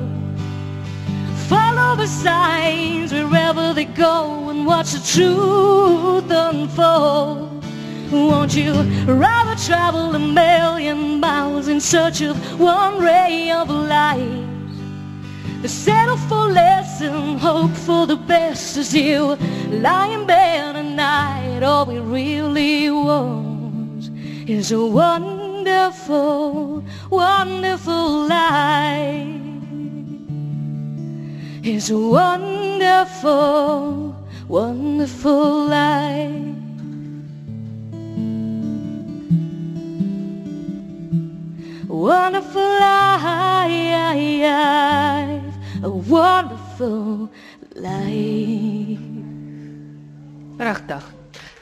Follow 1.48 1.96
the 1.96 2.06
signs 2.06 3.12
wherever 3.12 3.74
they 3.74 3.84
go 3.84 4.48
and 4.50 4.66
watch 4.66 4.92
the 4.92 5.00
truth 5.00 6.30
unfold. 6.30 7.64
Won't 8.10 8.54
you 8.54 8.72
rather 9.04 9.54
travel 9.62 10.14
a 10.14 10.18
million 10.18 11.20
miles 11.20 11.68
in 11.68 11.80
search 11.80 12.22
of 12.22 12.36
one 12.58 12.98
ray 12.98 13.50
of 13.50 13.68
light? 13.68 14.47
To 15.62 15.68
settle 15.68 16.16
for 16.16 16.48
less 16.48 17.00
and 17.00 17.40
hope 17.40 17.72
for 17.72 18.06
the 18.06 18.16
best 18.16 18.76
as 18.76 18.94
you 18.94 19.36
lie 19.70 20.08
in 20.08 20.26
bed 20.26 20.76
at 20.76 20.84
night. 20.84 21.62
All 21.62 21.86
we 21.86 21.98
really 21.98 22.90
want 22.90 24.10
is 24.48 24.72
a 24.72 24.84
wonderful, 24.84 26.84
wonderful 27.10 28.28
life. 28.28 29.38
is 31.68 31.90
a 31.90 31.98
wonderful, 31.98 34.16
wonderful 34.48 35.66
life. 35.66 36.67
Wonderful 46.08 47.28
life. 47.74 49.00
Pragtig. 50.56 51.04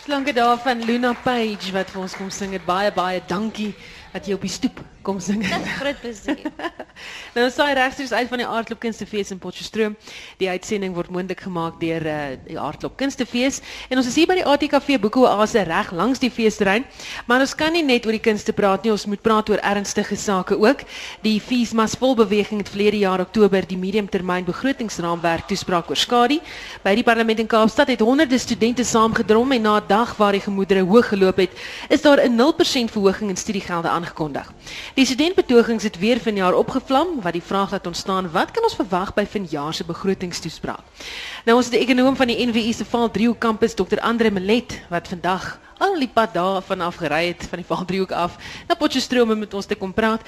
Slanke 0.04 0.32
daar 0.32 0.58
van 0.58 0.84
Luna 0.84 1.12
Page 1.12 1.72
wat 1.72 1.90
vir 1.90 2.00
ons 2.00 2.14
kom 2.16 2.30
sing. 2.30 2.54
Het 2.54 2.64
baie 2.64 2.92
baie 2.94 3.22
dankie 3.26 3.74
dat 4.12 4.26
jy 4.26 4.38
op 4.38 4.46
die 4.46 4.52
stoep 4.52 4.80
kom 5.06 5.20
sing. 5.22 5.42
Dis 5.44 5.74
groot 5.78 5.98
plesier. 6.02 6.50
nou 7.36 7.46
saai 7.54 7.74
regstreeks 7.78 8.12
uit 8.16 8.30
van 8.30 8.42
die 8.42 8.46
Aardklop 8.48 8.80
Kunstefees 8.82 9.30
in 9.34 9.38
Potchefstroom. 9.38 9.94
Die 10.40 10.48
uitsending 10.50 10.96
word 10.96 11.12
moontlik 11.14 11.44
gemaak 11.46 11.78
deur 11.82 12.02
uh, 12.02 12.16
die 12.46 12.58
Aardklop 12.58 12.96
Kunstefees 12.98 13.60
en 13.90 14.00
ons 14.00 14.08
is 14.10 14.16
hier 14.18 14.26
by 14.26 14.38
die 14.40 14.46
ATKV 14.46 14.98
Boekoase 15.04 15.62
reg 15.68 15.92
langs 15.94 16.22
die 16.22 16.32
feesterrein. 16.32 16.86
Maar 17.30 17.44
ons 17.46 17.54
kan 17.58 17.74
nie 17.76 17.84
net 17.86 18.08
oor 18.08 18.16
die 18.16 18.22
kunste 18.24 18.54
praat 18.56 18.86
nie, 18.86 18.94
ons 18.94 19.06
moet 19.06 19.22
praat 19.22 19.52
oor 19.52 19.62
ernstige 19.62 20.18
sake 20.18 20.58
ook. 20.58 20.82
Die 21.22 21.36
FISMAS 21.42 21.94
volbeweging 22.00 22.64
het 22.64 22.72
verlede 22.72 23.04
jaar 23.04 23.22
Oktober 23.22 23.66
die 23.68 23.78
mediumtermyn 23.78 24.48
begrotingsraamwerk 24.48 25.46
toespraak 25.52 25.92
oor 25.92 26.00
skadu. 26.00 26.40
By 26.82 26.96
die 26.98 27.06
parlement 27.06 27.44
in 27.44 27.50
Kaapstad 27.50 27.92
het 27.92 28.02
honderde 28.02 28.40
studente 28.42 28.84
saamgedrom 28.84 29.54
en 29.54 29.62
na 29.62 29.78
'n 29.78 29.86
dag 29.88 30.16
waar 30.18 30.32
die 30.32 30.42
gemoedere 30.42 30.82
hoog 30.82 31.08
geloop 31.08 31.36
het, 31.36 31.52
is 31.88 32.02
daar 32.02 32.18
'n 32.18 32.34
0% 32.34 32.90
verhoging 32.90 33.30
in 33.30 33.36
studiegelde 33.36 33.88
aangekondig. 33.88 34.50
Die 34.96 35.04
studentbetogings 35.04 35.84
het 35.84 35.98
weer 35.98 36.16
vanjaar 36.20 36.54
opgevlam 36.56 37.18
wat 37.20 37.34
die 37.36 37.42
vraag 37.44 37.70
laat 37.70 37.86
ontstaan 37.86 38.30
wat 38.32 38.50
kan 38.50 38.64
ons 38.64 38.78
verwag 38.78 39.10
by 39.14 39.26
vanjaar 39.28 39.74
se 39.76 39.84
begrotingstoespraak. 39.84 41.02
Nou 41.44 41.56
ons 41.58 41.68
het 41.68 41.74
die 41.76 41.82
ekonom 41.84 42.16
van 42.16 42.32
die 42.32 42.38
NWI 42.48 42.72
se 42.72 42.86
Vaaldriehoek 42.88 43.36
kampus 43.38 43.76
Dr 43.76 44.00
Andre 44.00 44.30
Melet 44.32 44.78
wat 44.88 45.12
vandag 45.12 45.58
al 45.84 46.00
die 46.00 46.08
pad 46.08 46.32
daar 46.32 46.62
vanaf 46.64 46.96
gery 47.02 47.26
het 47.26 47.44
van 47.44 47.60
die 47.60 47.68
Vaaldriehoek 47.68 48.16
af 48.16 48.40
na 48.70 48.74
Potchefstroom 48.80 49.36
om 49.36 49.44
met 49.44 49.54
ons 49.54 49.68
te 49.68 49.76
kom 49.76 49.92
praat. 49.92 50.24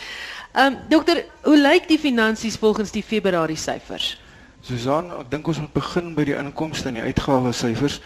Ehm 0.53 0.75
um, 0.75 0.79
dokter, 0.93 1.25
hoe 1.49 1.57
lyk 1.57 1.89
die 1.89 1.99
finansies 1.99 2.61
volgens 2.61 2.93
die 2.93 3.03
Februarie 3.03 3.57
syfers? 3.57 4.19
Susan, 4.61 5.09
ek 5.23 5.31
dink 5.31 5.49
ons 5.49 5.65
moet 5.65 5.73
begin 5.73 6.13
by 6.13 6.29
die 6.29 6.37
inkomste 6.37 6.93
en 6.93 7.01
die 7.01 7.09
uitgawes 7.09 7.65
syfers 7.65 8.03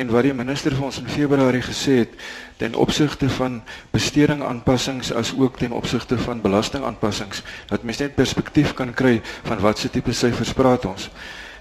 en 0.00 0.10
wat 0.10 0.24
die 0.24 0.34
minister 0.34 0.74
vir 0.74 0.86
ons 0.88 0.98
in 1.02 1.10
Februarie 1.12 1.62
gesê 1.64 2.00
het 2.02 2.16
ten 2.60 2.74
opsigte 2.74 3.28
van 3.36 3.60
besteding 3.92 4.42
aanpassings 4.44 5.12
as 5.12 5.34
ook 5.36 5.58
ten 5.60 5.72
opsigte 5.76 6.18
van 6.18 6.40
belasting 6.40 6.84
aanpassings 6.88 7.42
dat 7.68 7.84
mens 7.84 8.00
net 8.00 8.16
perspektief 8.16 8.72
kan 8.74 8.94
kry 8.96 9.20
van 9.48 9.60
watse 9.60 9.90
tipe 9.92 10.12
syfers 10.12 10.54
praat 10.56 10.86
ons. 10.88 11.10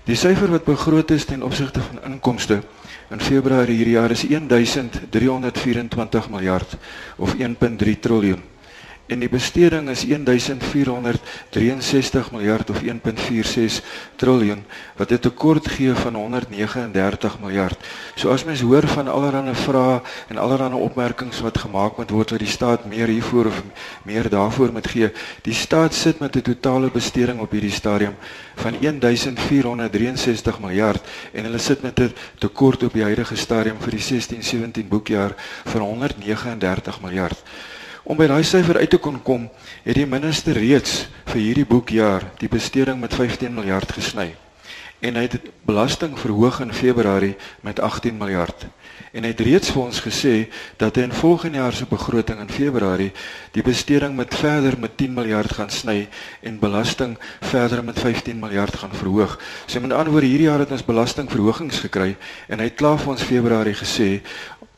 Die 0.08 0.17
syfer 0.17 0.50
wat 0.50 0.65
begroot 0.65 1.12
is 1.12 1.27
ten 1.27 1.43
opsigte 1.43 1.84
van 1.84 2.13
inkomste 2.13 2.62
in 3.10 3.22
Februarie 3.22 3.75
hierdie 3.75 3.98
jaar 3.98 4.15
is 4.15 4.24
1324 4.27 6.29
miljard 6.29 6.77
of 7.17 7.36
1.3 7.36 8.00
trilljoen 8.00 8.49
en 9.10 9.24
die 9.24 9.30
besteding 9.30 9.88
is 9.89 10.04
1463 10.06 12.32
miljard 12.32 12.70
of 12.70 12.82
1.46 12.86 13.80
triljoen 14.22 14.62
wat 14.98 15.12
'n 15.12 15.20
tekort 15.20 15.68
gee 15.68 15.94
van 15.94 16.16
139 16.16 17.39
miljard. 17.39 17.78
So 18.16 18.30
as 18.30 18.44
mens 18.44 18.62
hoor 18.62 18.88
van 18.88 19.08
allerlei 19.08 19.56
vrae 19.56 20.01
en 20.28 20.38
allerlei 20.38 20.74
opmerkings 20.74 21.39
wat 21.39 21.58
gemaak 21.58 21.98
moet 21.98 22.10
word 22.10 22.30
dat 22.30 22.39
die 22.39 22.48
staat 22.48 22.86
meer 22.86 23.08
hiervoor 23.08 23.46
of 23.46 23.63
meer 24.04 24.30
daarvoor 24.30 24.72
moet 24.72 24.88
gee, 24.88 25.12
die 25.42 25.54
staat 25.54 25.94
sit 25.94 26.20
met 26.20 26.36
'n 26.36 26.42
totale 26.42 26.92
besteding 26.92 27.39
op 27.39 27.51
hierdie 27.51 27.72
stadium 27.72 28.16
van 28.56 28.75
1463 28.80 30.60
miljard 30.60 31.01
en 31.32 31.44
hulle 31.44 31.58
sit 31.58 31.82
met 31.82 32.00
'n 32.00 32.13
tekort 32.38 32.84
op 32.84 32.94
die 32.94 33.04
huidige 33.04 33.36
stadium 33.36 33.78
vir 33.80 33.92
die 33.92 34.01
16-17 34.01 34.88
boekjaar 34.88 35.34
van 35.66 35.82
139 35.82 37.01
miljard. 37.01 37.44
Om 38.10 38.18
by 38.18 38.25
daai 38.25 38.42
syfer 38.42 38.80
uit 38.82 38.89
te 38.89 38.98
kon 38.98 39.20
kom, 39.22 39.44
het 39.86 39.94
die 39.94 40.08
minister 40.10 40.58
reeds 40.58 41.04
vir 41.30 41.44
hierdie 41.44 41.66
boekjaar 41.70 42.24
die 42.42 42.50
besteding 42.50 42.98
met 42.98 43.13
15 43.13 43.54
miljard 43.54 43.92
gesny. 43.94 44.32
En 45.06 45.16
hy 45.16 45.28
het 45.28 45.46
belasting 45.63 46.18
verhoog 46.18 46.58
in 46.66 46.74
Februarie 46.74 47.36
met 47.62 47.78
18 47.80 48.18
miljard. 48.18 48.66
En 49.13 49.24
hy 49.24 49.30
het 49.30 49.44
reeds 49.46 49.70
vir 49.75 49.84
ons 49.84 50.01
gesê 50.01 50.34
dat 50.82 50.98
hy 50.98 51.06
in 51.06 51.13
volgende 51.16 51.62
jaar 51.62 51.78
se 51.78 51.86
begroting 51.89 52.42
in 52.42 52.50
Februarie 52.50 53.12
die 53.54 53.63
besteding 53.63 54.18
met 54.18 54.34
verder 54.36 54.80
met 54.82 54.98
10 54.98 55.13
miljard 55.13 55.54
gaan 55.60 55.70
sny 55.70 56.08
en 56.42 56.60
belasting 56.60 57.13
verder 57.46 57.84
met 57.86 58.01
15 58.01 58.42
miljard 58.42 58.75
gaan 58.82 58.98
verhoog. 58.98 59.38
So 59.68 59.80
met 59.86 59.94
ander 59.94 60.12
woorde 60.18 60.34
hierdie 60.34 60.50
jaar 60.50 60.66
het 60.66 60.74
ons 60.74 60.86
belastingverhogings 60.86 61.86
gekry 61.86 62.16
en 62.50 62.58
hy 62.58 62.72
het 62.72 62.82
klaar 62.82 62.98
vir 62.98 63.13
ons 63.13 63.30
Februarie 63.30 63.78
gesê 63.78 64.10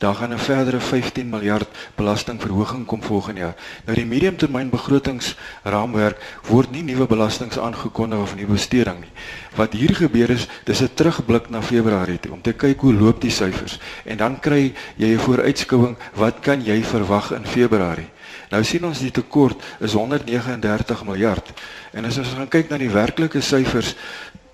daar 0.02 0.14
gaan 0.14 0.32
'n 0.32 0.38
verdere 0.38 0.80
15 0.80 1.28
miljard 1.28 1.68
belastingverhoging 1.94 2.86
kom 2.86 3.02
volgende 3.02 3.40
jaar. 3.40 3.54
Nou 3.84 3.96
die 3.96 4.06
mediumtermyn 4.06 4.70
begrotingsraamwerk 4.70 6.18
word 6.46 6.70
nie 6.70 6.82
nuwe 6.82 7.06
belastings 7.06 7.58
aangekondig 7.58 8.18
of 8.18 8.34
nuwe 8.34 8.52
besteding 8.52 9.00
nie. 9.00 9.12
Wat 9.54 9.72
hier 9.72 9.94
gebeur 9.94 10.30
is, 10.30 10.48
dis 10.64 10.80
'n 10.82 10.94
terugblik 10.94 11.50
na 11.50 11.62
Februarie 11.62 12.20
toe 12.20 12.32
om 12.32 12.42
te 12.42 12.52
kyk 12.52 12.80
hoe 12.80 12.94
loop 12.94 13.20
die 13.20 13.30
syfers 13.30 13.78
en 14.04 14.16
dan 14.16 14.40
kry 14.40 14.74
jy 14.96 15.14
'n 15.14 15.18
vooruitskouing 15.18 15.96
wat 16.14 16.40
kan 16.40 16.64
jy 16.64 16.82
verwag 16.82 17.30
in 17.30 17.46
Februarie. 17.46 18.10
Nou 18.50 18.64
sien 18.64 18.84
ons 18.84 18.98
die 18.98 19.10
tekort 19.10 19.62
is 19.80 19.92
139 19.92 21.04
miljard. 21.04 21.52
En 21.92 22.04
as 22.04 22.18
ons 22.18 22.28
gaan 22.28 22.48
kyk 22.48 22.68
na 22.68 22.76
die 22.76 22.90
werklike 22.90 23.40
syfers 23.40 23.94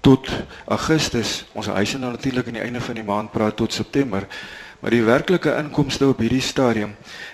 tot 0.01 0.29
Augustus, 0.67 1.45
ons 1.53 1.67
huise 1.67 1.99
nou 1.99 2.11
natuurlik 2.11 2.47
aan 2.47 2.53
die 2.53 2.63
einde 2.63 2.81
van 2.81 2.95
die 2.95 3.05
maand 3.05 3.33
praat 3.33 3.57
tot 3.57 3.73
September, 3.73 4.27
maar 4.79 4.95
die 4.95 5.03
werklike 5.03 5.51
inkomste 5.59 6.07
op 6.07 6.21
hierdie 6.23 6.43
stadium 6.45 6.93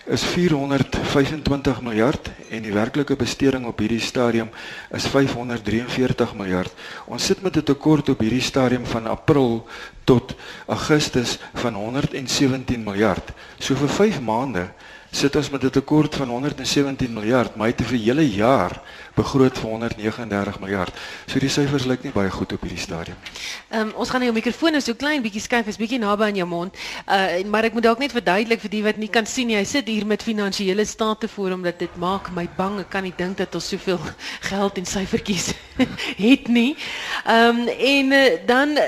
is 0.09 0.23
425 0.33 1.81
miljard 1.85 2.31
en 2.49 2.65
die 2.65 2.73
werklike 2.73 3.17
besteding 3.21 3.67
op 3.69 3.83
hierdie 3.85 4.01
stadium 4.01 4.49
is 4.97 5.05
543 5.13 6.33
miljard. 6.41 6.73
Ons 7.05 7.27
sit 7.27 7.43
met 7.43 7.57
'n 7.57 7.63
tekort 7.63 8.09
op 8.09 8.21
hierdie 8.21 8.41
stadium 8.41 8.87
van 8.87 9.07
April 9.07 9.69
tot 10.05 10.35
Augustus 10.67 11.39
van 11.55 11.75
117 11.75 12.83
miljard. 12.83 13.33
So 13.59 13.75
vir 13.75 13.89
5 13.89 14.21
maande 14.21 14.69
sit 15.14 15.37
ons 15.37 15.50
met 15.50 15.62
'n 15.64 15.71
tekort 15.71 16.14
van 16.14 16.28
117 16.28 17.12
miljard, 17.12 17.56
maar 17.56 17.66
hy 17.66 17.75
het 17.76 17.87
vir 17.87 17.99
hele 17.99 18.28
jaar 18.28 18.80
begroot 19.14 19.59
vir 19.59 19.71
139 19.71 20.61
miljard. 20.61 20.94
So 21.26 21.38
die 21.38 21.49
syfers 21.49 21.85
lyk 21.85 22.02
nie 22.02 22.12
baie 22.12 22.30
goed 22.30 22.52
op 22.52 22.61
hierdie 22.61 22.80
stadium 22.80 23.16
nie. 23.23 23.30
Ehm 23.71 23.88
um, 23.88 23.92
ons 23.94 24.11
gaan 24.11 24.21
nou 24.21 24.33
jou 24.33 24.35
mikrofoon 24.35 24.80
so 24.80 24.94
klein 24.94 25.23
bietjie 25.23 25.40
skuif, 25.40 25.66
is 25.66 25.76
bietjie 25.76 25.99
naby 25.99 26.25
aan 26.25 26.37
jou 26.37 26.49
mond. 26.49 26.76
Uh 27.06 27.44
maar 27.47 27.64
ek 27.64 27.73
moet 27.73 27.83
dalk 27.83 27.99
net 27.99 28.12
verduidelik 28.12 28.61
vir 28.61 28.71
die 28.71 28.83
wat 28.83 28.97
nie 28.97 29.09
kan 29.09 29.26
sien 29.26 29.47
nie. 29.47 29.56
Hy 29.56 29.64
sit 29.64 29.88
hier 29.88 30.06
met 30.06 30.23
finansiële 30.23 30.85
state 30.85 31.28
voor 31.28 31.50
hom 31.50 31.62
dat 31.62 31.78
dit 31.78 31.97
maak 31.97 32.30
my 32.35 32.49
bang. 32.56 32.80
Ek 32.80 32.90
kan 32.90 33.02
nie 33.02 33.14
dink 33.16 33.37
dat 33.37 33.54
ons 33.54 33.68
soveel 33.68 34.00
geld 34.50 34.78
en 34.78 34.87
syfertjies 34.87 35.52
het 36.28 36.49
nie. 36.49 36.76
Ehm 37.25 37.61
um, 37.61 37.68
en 37.68 38.12
uh, 38.12 38.47
dan 38.47 38.68
uh, 38.68 38.83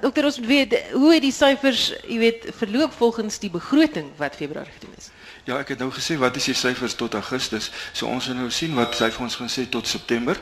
dokter 0.00 0.24
ons 0.24 0.38
weet 0.38 0.74
hoe 0.92 1.12
het 1.12 1.22
die 1.22 1.32
syfers, 1.32 1.92
jy 2.08 2.18
weet, 2.18 2.48
verloop 2.56 2.92
volgens 2.96 3.38
die 3.38 3.50
begroting 3.52 4.10
wat 4.16 4.36
Februarie 4.36 4.72
gedoen 4.78 4.94
is. 4.96 5.10
Ja, 5.44 5.58
ek 5.58 5.74
het 5.74 5.80
nou 5.80 5.90
gesê 5.92 6.18
wat 6.20 6.36
is 6.36 6.48
die 6.50 6.56
syfers 6.56 6.96
tot 6.96 7.14
Augustus? 7.14 7.70
So 7.92 8.08
ons 8.08 8.28
gaan 8.28 8.40
nou 8.40 8.50
sien 8.52 8.74
wat 8.76 8.96
sy 8.96 9.10
vir 9.12 9.24
ons 9.24 9.36
gaan 9.40 9.52
sê 9.52 9.68
tot 9.68 9.88
September. 9.88 10.40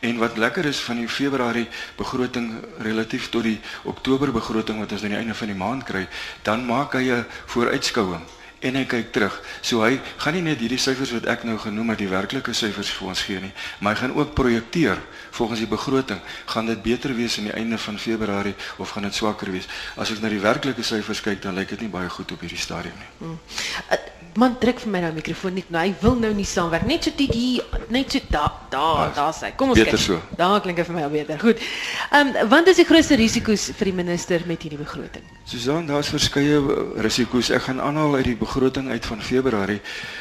En 0.00 0.16
wat 0.18 0.38
lekker 0.40 0.64
is 0.64 0.80
van 0.80 0.96
die 0.96 1.08
Februarie 1.08 1.68
begroting 1.98 2.54
relatief 2.80 3.28
tot 3.30 3.44
die 3.44 3.58
Oktober 3.84 4.32
begroting 4.32 4.80
wat 4.80 4.92
ons 4.92 5.04
aan 5.04 5.14
die 5.14 5.20
einde 5.20 5.36
van 5.36 5.52
die 5.52 5.58
maand 5.58 5.84
kry, 5.84 6.06
dan 6.42 6.64
maak 6.66 6.96
hy 6.96 7.10
'n 7.10 7.26
vooruitskouing 7.46 8.24
en 8.60 8.76
hy 8.76 8.84
kyk 8.88 9.12
terug. 9.14 9.36
So 9.64 9.80
hy 9.84 9.98
gaan 10.20 10.36
nie 10.36 10.44
net 10.44 10.60
hierdie 10.60 10.80
syfers 10.80 11.14
wat 11.16 11.28
ek 11.32 11.46
nou 11.48 11.56
genoem 11.60 11.94
het, 11.94 12.02
die 12.02 12.10
werklike 12.10 12.54
syfers 12.56 12.92
vir 12.96 13.08
ons 13.12 13.24
gee 13.24 13.40
nie, 13.40 13.52
maar 13.80 13.96
hy 13.96 14.02
gaan 14.04 14.16
ook 14.16 14.34
projekteer 14.38 15.00
volgens 15.36 15.64
die 15.64 15.70
begroting, 15.70 16.20
gaan 16.52 16.68
dit 16.68 16.82
beter 16.84 17.14
wees 17.16 17.38
aan 17.38 17.50
die 17.50 17.56
einde 17.56 17.80
van 17.80 17.98
Februarie 17.98 18.54
of 18.78 18.92
gaan 18.94 19.08
dit 19.08 19.16
swakker 19.16 19.52
wees? 19.52 19.68
As 19.96 20.12
ek 20.12 20.20
na 20.20 20.32
die 20.32 20.42
werklike 20.42 20.84
syfers 20.84 21.24
kyk, 21.24 21.42
dan 21.42 21.56
lyk 21.56 21.72
dit 21.76 21.86
nie 21.86 21.92
baie 21.92 22.08
goed 22.12 22.32
op 22.36 22.44
hierdie 22.44 22.60
stadium 22.60 22.96
nie. 23.00 23.12
Hmm. 23.20 24.19
Man 24.38 24.56
druk 24.60 24.78
vir 24.82 24.92
my 24.92 25.00
nou 25.02 25.12
mikrofoon 25.16 25.56
nie. 25.58 25.64
Nou, 25.72 25.82
hy 25.82 25.94
wil 26.02 26.14
nou 26.20 26.30
nie 26.34 26.46
saamwerk. 26.46 26.86
Net 26.86 27.08
so 27.08 27.14
dit 27.16 27.32
hier, 27.34 27.80
net 27.90 28.12
so 28.12 28.20
daar, 28.30 28.52
daar, 28.70 29.10
daar 29.16 29.34
sê. 29.34 29.50
Kom 29.56 29.72
ons 29.74 29.80
beter 29.80 29.98
kyk. 29.98 30.04
So. 30.04 30.20
Daar 30.38 30.60
klink 30.64 30.78
dit 30.78 30.86
vir 30.86 30.96
my 30.96 31.02
al 31.06 31.12
beter. 31.14 31.40
Goed. 31.42 31.64
Ehm 32.10 32.32
um, 32.34 32.48
wat 32.52 32.70
is 32.70 32.80
die 32.82 32.86
grootste 32.88 33.18
risiko's 33.18 33.70
vir 33.78 33.90
die 33.90 33.96
minister 34.02 34.46
met 34.46 34.62
hierdie 34.62 34.80
begroting? 34.80 35.26
Susan, 35.50 35.86
daar's 35.90 36.12
verskeie 36.12 36.60
risiko's. 37.02 37.50
Ek 37.50 37.66
gaan 37.66 37.80
aanhaal 37.82 38.20
uit 38.20 38.32
die 38.32 38.38
begroting 38.38 38.90
uit 38.90 39.06
van 39.06 39.22
Februarie. 39.22 39.80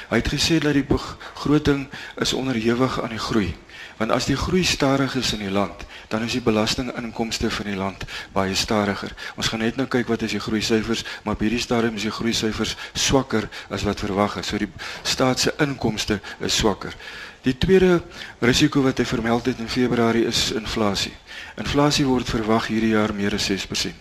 Hy 0.09 0.21
het 0.23 0.31
gesê 0.33 0.57
dat 0.63 0.73
die 0.73 0.85
begroting 0.87 1.87
is 2.17 2.33
onderhewig 2.33 3.01
aan 3.01 3.13
die 3.13 3.21
groei. 3.21 3.53
Want 3.99 4.11
as 4.15 4.25
die 4.25 4.37
groei 4.39 4.63
stadig 4.63 5.15
is 5.19 5.33
in 5.35 5.41
die 5.43 5.51
land, 5.51 5.85
dan 6.07 6.23
is 6.23 6.31
die 6.31 6.41
belastinginkomste 6.41 7.51
van 7.51 7.67
die 7.67 7.75
land 7.75 8.05
baie 8.33 8.55
stadiger. 8.55 9.11
Ons 9.35 9.51
gaan 9.51 9.59
net 9.59 9.75
nou 9.75 9.87
kyk 9.91 10.07
wat 10.07 10.23
is 10.23 10.33
die 10.37 10.41
groei 10.41 10.61
syfers, 10.63 11.03
maar 11.23 11.35
op 11.35 11.43
hierdie 11.43 11.59
stadium 11.59 11.99
is 11.99 12.07
die 12.07 12.15
groei 12.15 12.33
syfers 12.33 12.77
swakker 12.93 13.49
as 13.69 13.83
wat 13.83 13.98
verwag 13.99 14.37
is. 14.39 14.47
So 14.47 14.57
die 14.57 14.71
staat 15.01 15.39
se 15.39 15.53
inkomste 15.57 16.19
is 16.39 16.55
swakker. 16.55 16.93
Die 17.41 17.55
tweede 17.57 18.01
risiko 18.43 18.81
wat 18.83 18.99
hy 18.99 19.05
vermeld 19.07 19.45
het 19.47 19.59
in 19.63 19.69
Februarie 19.71 20.25
is 20.27 20.49
inflasie. 20.51 21.13
Inflasie 21.59 22.03
word 22.03 22.27
verwag 22.27 22.65
hierdie 22.67 22.91
jaar 22.91 23.13
meer 23.15 23.37
as 23.37 23.45
6%. 23.47 23.95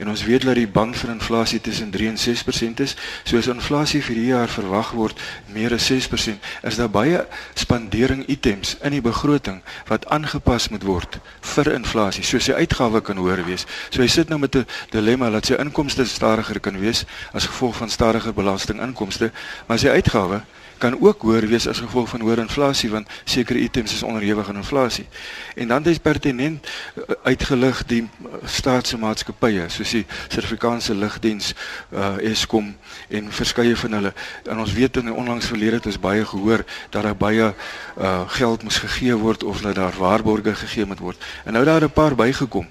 En 0.00 0.08
ons 0.08 0.22
weet 0.24 0.46
dat 0.48 0.56
die 0.56 0.68
band 0.68 0.96
vir 0.96 1.10
inflasie 1.12 1.60
tussen 1.60 1.90
3 1.92 2.08
en 2.08 2.16
6% 2.16 2.80
is. 2.80 2.94
So 3.28 3.36
as 3.36 3.50
inflasie 3.52 4.00
vir 4.00 4.14
hierdie 4.14 4.32
jaar 4.32 4.48
verwag 4.48 4.94
word 4.96 5.20
meer 5.52 5.76
as 5.76 5.88
6%, 5.90 6.40
is 6.64 6.80
daar 6.80 6.88
baie 6.92 7.20
spandering 7.60 8.24
items 8.32 8.78
in 8.80 8.96
die 8.96 9.04
begroting 9.04 9.60
wat 9.90 10.08
aangepas 10.08 10.70
moet 10.72 10.86
word 10.88 11.20
vir 11.54 11.72
inflasie. 11.74 12.24
So 12.24 12.40
sy 12.40 12.56
uitgawe 12.56 13.02
kan 13.04 13.20
hoër 13.20 13.44
wees. 13.44 13.66
So 13.90 14.00
hy 14.00 14.08
sit 14.08 14.32
nou 14.32 14.38
met 14.40 14.56
'n 14.56 14.66
dilemma 14.90 15.28
dat 15.30 15.44
sy 15.46 15.60
inkomste 15.60 16.06
stadiger 16.06 16.60
kan 16.60 16.80
wees 16.80 17.04
as 17.32 17.46
gevolg 17.46 17.76
van 17.76 17.90
stadiger 17.90 18.32
belastinginkomste, 18.32 19.32
maar 19.66 19.78
sy 19.78 19.88
uitgawe 19.88 20.40
kan 20.78 20.96
ook 21.00 21.22
hoër 21.22 21.46
wees 21.46 21.66
as 21.68 21.78
gevolg 21.78 22.08
van 22.08 22.20
hoër 22.20 22.38
inflasie 22.38 22.90
want 22.90 23.08
sekere 23.24 23.58
items 23.58 23.92
is 23.92 24.02
onderhewig 24.02 24.48
aan 24.48 24.56
inflasie. 24.56 25.06
En 25.54 25.68
dan 25.68 25.84
is 25.84 25.98
pertinent 25.98 26.66
uh, 26.66 27.04
uitgelig 27.22 27.84
die 27.86 28.02
uh, 28.02 28.32
staatsmaatskappye 28.44 29.68
soos 29.68 29.90
die 29.90 30.06
Suid-Afrikaanse 30.28 30.94
Lugdiens, 30.94 31.54
uh, 31.92 32.30
Eskom 32.30 32.76
en 33.08 33.32
verskeie 33.32 33.76
van 33.76 33.92
hulle. 33.92 34.12
En 34.44 34.58
ons 34.58 34.72
weet 34.72 34.96
in 34.96 35.10
die 35.10 35.14
onlangs 35.14 35.46
verlede 35.46 35.80
het 35.80 35.86
ons 35.86 36.00
baie 36.00 36.24
gehoor 36.24 36.64
dat 36.90 37.02
daar 37.02 37.16
baie 37.16 37.52
uh, 37.52 38.20
geld 38.38 38.62
moes 38.62 38.78
gegee 38.78 39.16
word 39.16 39.44
of 39.44 39.60
dat 39.60 39.74
daar 39.74 39.94
waarborge 39.98 40.54
gegee 40.54 40.86
moet 40.86 40.98
word. 40.98 41.24
En 41.44 41.52
nou 41.52 41.64
daar 41.64 41.82
'n 41.82 41.92
paar 41.92 42.14
bygekom. 42.14 42.66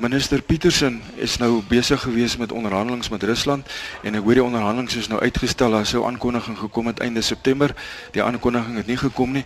Minister 0.00 0.40
Petersen 0.40 1.02
is 1.20 1.34
nou 1.36 1.58
besig 1.68 2.00
gewees 2.00 2.36
met 2.40 2.52
onderhandelinge 2.52 3.10
met 3.12 3.22
Rusland 3.22 3.66
en 4.00 4.14
ek 4.16 4.22
hoor 4.24 4.38
die 4.38 4.44
onderhandelinge 4.44 4.96
is 4.96 5.10
nou 5.12 5.18
uitgestel. 5.20 5.74
Daar 5.76 5.84
sou 5.86 6.06
aankondiging 6.08 6.56
gekom 6.56 6.86
het 6.88 7.02
einde 7.04 7.20
September. 7.20 7.74
Die 8.14 8.22
aankondiging 8.24 8.78
het 8.80 8.88
nie 8.88 8.96
gekom 8.96 9.34
nie. 9.36 9.42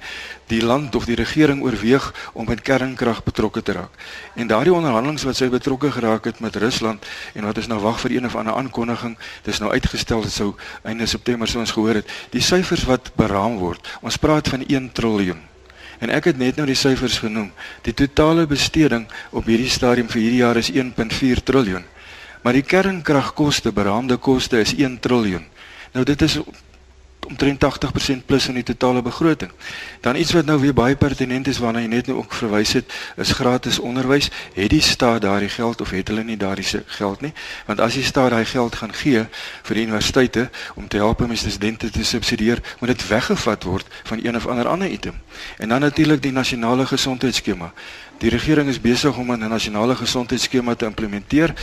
Die 0.47 0.61
land 0.63 0.95
of 0.95 1.09
die 1.11 1.17
regering 1.19 1.59
oorweeg 1.65 2.07
om 2.39 2.47
met 2.47 2.63
kernkrag 2.63 3.25
betrokke 3.27 3.63
te 3.67 3.75
raak. 3.75 3.99
En 4.39 4.47
daardie 4.47 4.75
onderhandelinge 4.75 5.27
wat 5.27 5.41
sy 5.41 5.49
betrokke 5.51 5.91
geraak 5.91 6.29
het 6.31 6.39
met 6.39 6.55
Rusland 6.63 7.03
en 7.35 7.49
wat 7.51 7.59
is 7.59 7.67
nou 7.67 7.81
wag 7.83 7.99
vir 8.05 8.15
een 8.15 8.31
of 8.31 8.37
ander 8.39 8.55
aankondiging, 8.55 9.17
dis 9.43 9.59
nou 9.59 9.73
uitgestel. 9.73 10.23
Dit 10.23 10.37
sou 10.39 10.53
einde 10.87 11.11
September 11.11 11.51
sou 11.51 11.67
ons 11.67 11.75
gehoor 11.75 11.99
het. 11.99 12.15
Die 12.31 12.43
syfers 12.43 12.87
wat 12.87 13.11
beraam 13.19 13.59
word. 13.59 13.83
Ons 14.07 14.23
praat 14.23 14.55
van 14.55 14.63
1 14.63 14.93
triljoen. 14.95 15.43
En 16.05 16.13
ek 16.13 16.29
het 16.29 16.37
net 16.41 16.59
nou 16.61 16.67
die 16.69 16.77
syfers 16.77 17.17
genoem. 17.23 17.49
Die 17.87 17.95
totale 17.97 18.45
besteding 18.47 19.07
op 19.33 19.49
hierdie 19.49 19.73
stadium 19.73 20.11
vir 20.13 20.21
hierdie 20.21 20.43
jaar 20.43 20.61
is 20.61 20.69
1.4 20.69 21.41
triljoen. 21.49 21.87
Maar 22.45 22.59
die 22.59 22.67
kernkragkoste, 22.69 23.73
beraamde 23.73 24.19
koste 24.21 24.61
is 24.61 24.75
1 24.77 24.99
triljoen. 25.01 25.47
Nou 25.95 26.05
dit 26.05 26.23
is 26.27 26.37
omtrent 27.27 27.65
80% 27.65 28.25
plus 28.27 28.49
in 28.49 28.55
die 28.55 28.63
totale 28.63 29.03
begroting. 29.03 29.51
Dan 30.01 30.17
iets 30.17 30.33
wat 30.33 30.45
nou 30.45 30.61
weer 30.61 30.75
baie 30.75 30.97
pertinent 30.97 31.47
is 31.47 31.59
waarna 31.59 31.81
jy 31.81 31.87
net 31.87 32.07
nou 32.07 32.19
ook 32.19 32.35
verwys 32.35 32.73
het, 32.73 32.93
is 33.17 33.33
gratis 33.33 33.79
onderwys. 33.79 34.31
Het 34.55 34.71
die 34.71 34.81
staat 34.81 35.23
daardie 35.23 35.49
geld 35.49 35.81
of 35.81 35.91
het 35.91 36.09
hulle 36.09 36.25
nie 36.25 36.37
daardie 36.37 36.67
geld 36.87 37.21
nie? 37.21 37.33
Want 37.67 37.81
as 37.81 37.95
die 37.95 38.05
staat 38.05 38.31
daai 38.31 38.45
geld 38.45 38.75
gaan 38.75 38.95
gee 38.95 39.27
vir 39.63 39.75
die 39.75 39.85
universiteite 39.87 40.51
om 40.75 40.89
te 40.89 40.97
help 40.97 41.21
om 41.21 41.37
studente 41.37 41.91
te 41.91 42.05
subsidieer, 42.05 42.63
moet 42.81 42.89
dit 42.89 43.07
weggevat 43.09 43.63
word 43.63 43.87
van 44.05 44.21
een 44.23 44.37
of 44.37 44.47
ander 44.47 44.69
ander 44.69 44.89
item. 44.89 45.15
En 45.59 45.69
dan 45.69 45.81
natuurlik 45.81 46.23
die 46.23 46.33
nasionale 46.33 46.87
gesondheidsskema. 46.87 47.73
Die 48.19 48.31
regering 48.31 48.69
is 48.69 48.81
besig 48.81 49.17
om 49.17 49.33
'n 49.33 49.49
nasionale 49.49 49.97
gesondheidsskema 49.97 50.75
te 50.75 50.85
implementeer. 50.85 51.55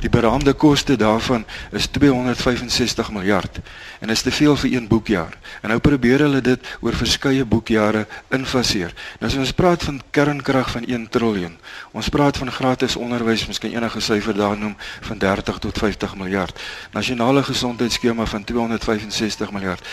Die 0.00 0.08
beraamde 0.08 0.52
koste 0.52 0.96
daarvan 0.96 1.44
is 1.72 1.86
265 1.86 3.10
miljard 3.10 3.58
en 4.00 4.08
is 4.08 4.22
te 4.22 4.30
veel 4.30 4.56
vir 4.56 4.72
een 4.72 4.88
boekjaar. 4.88 5.38
En 5.62 5.68
nou 5.68 5.80
probeer 5.80 6.18
hulle 6.18 6.40
dit 6.40 6.60
oor 6.80 6.94
verskeie 6.94 7.44
boekjare 7.44 8.06
infaseer. 8.28 8.92
Nou 9.18 9.32
as 9.32 9.38
ons 9.38 9.52
praat 9.52 9.82
van 9.82 10.02
kernkrag 10.10 10.70
van 10.70 10.84
1 10.84 11.08
triljoen, 11.08 11.56
ons 11.92 12.08
praat 12.08 12.36
van 12.36 12.52
gratis 12.52 12.96
onderwys, 12.96 13.46
miskien 13.46 13.74
enige 13.74 14.00
syfer 14.00 14.36
daar 14.36 14.58
noem 14.58 14.76
van 15.00 15.18
30 15.18 15.58
tot 15.58 15.78
50 15.78 16.16
miljard. 16.16 16.60
Nasionale 16.92 17.42
gesondheidsskema 17.42 18.26
van 18.26 18.44
265 18.44 19.52
miljard 19.52 19.86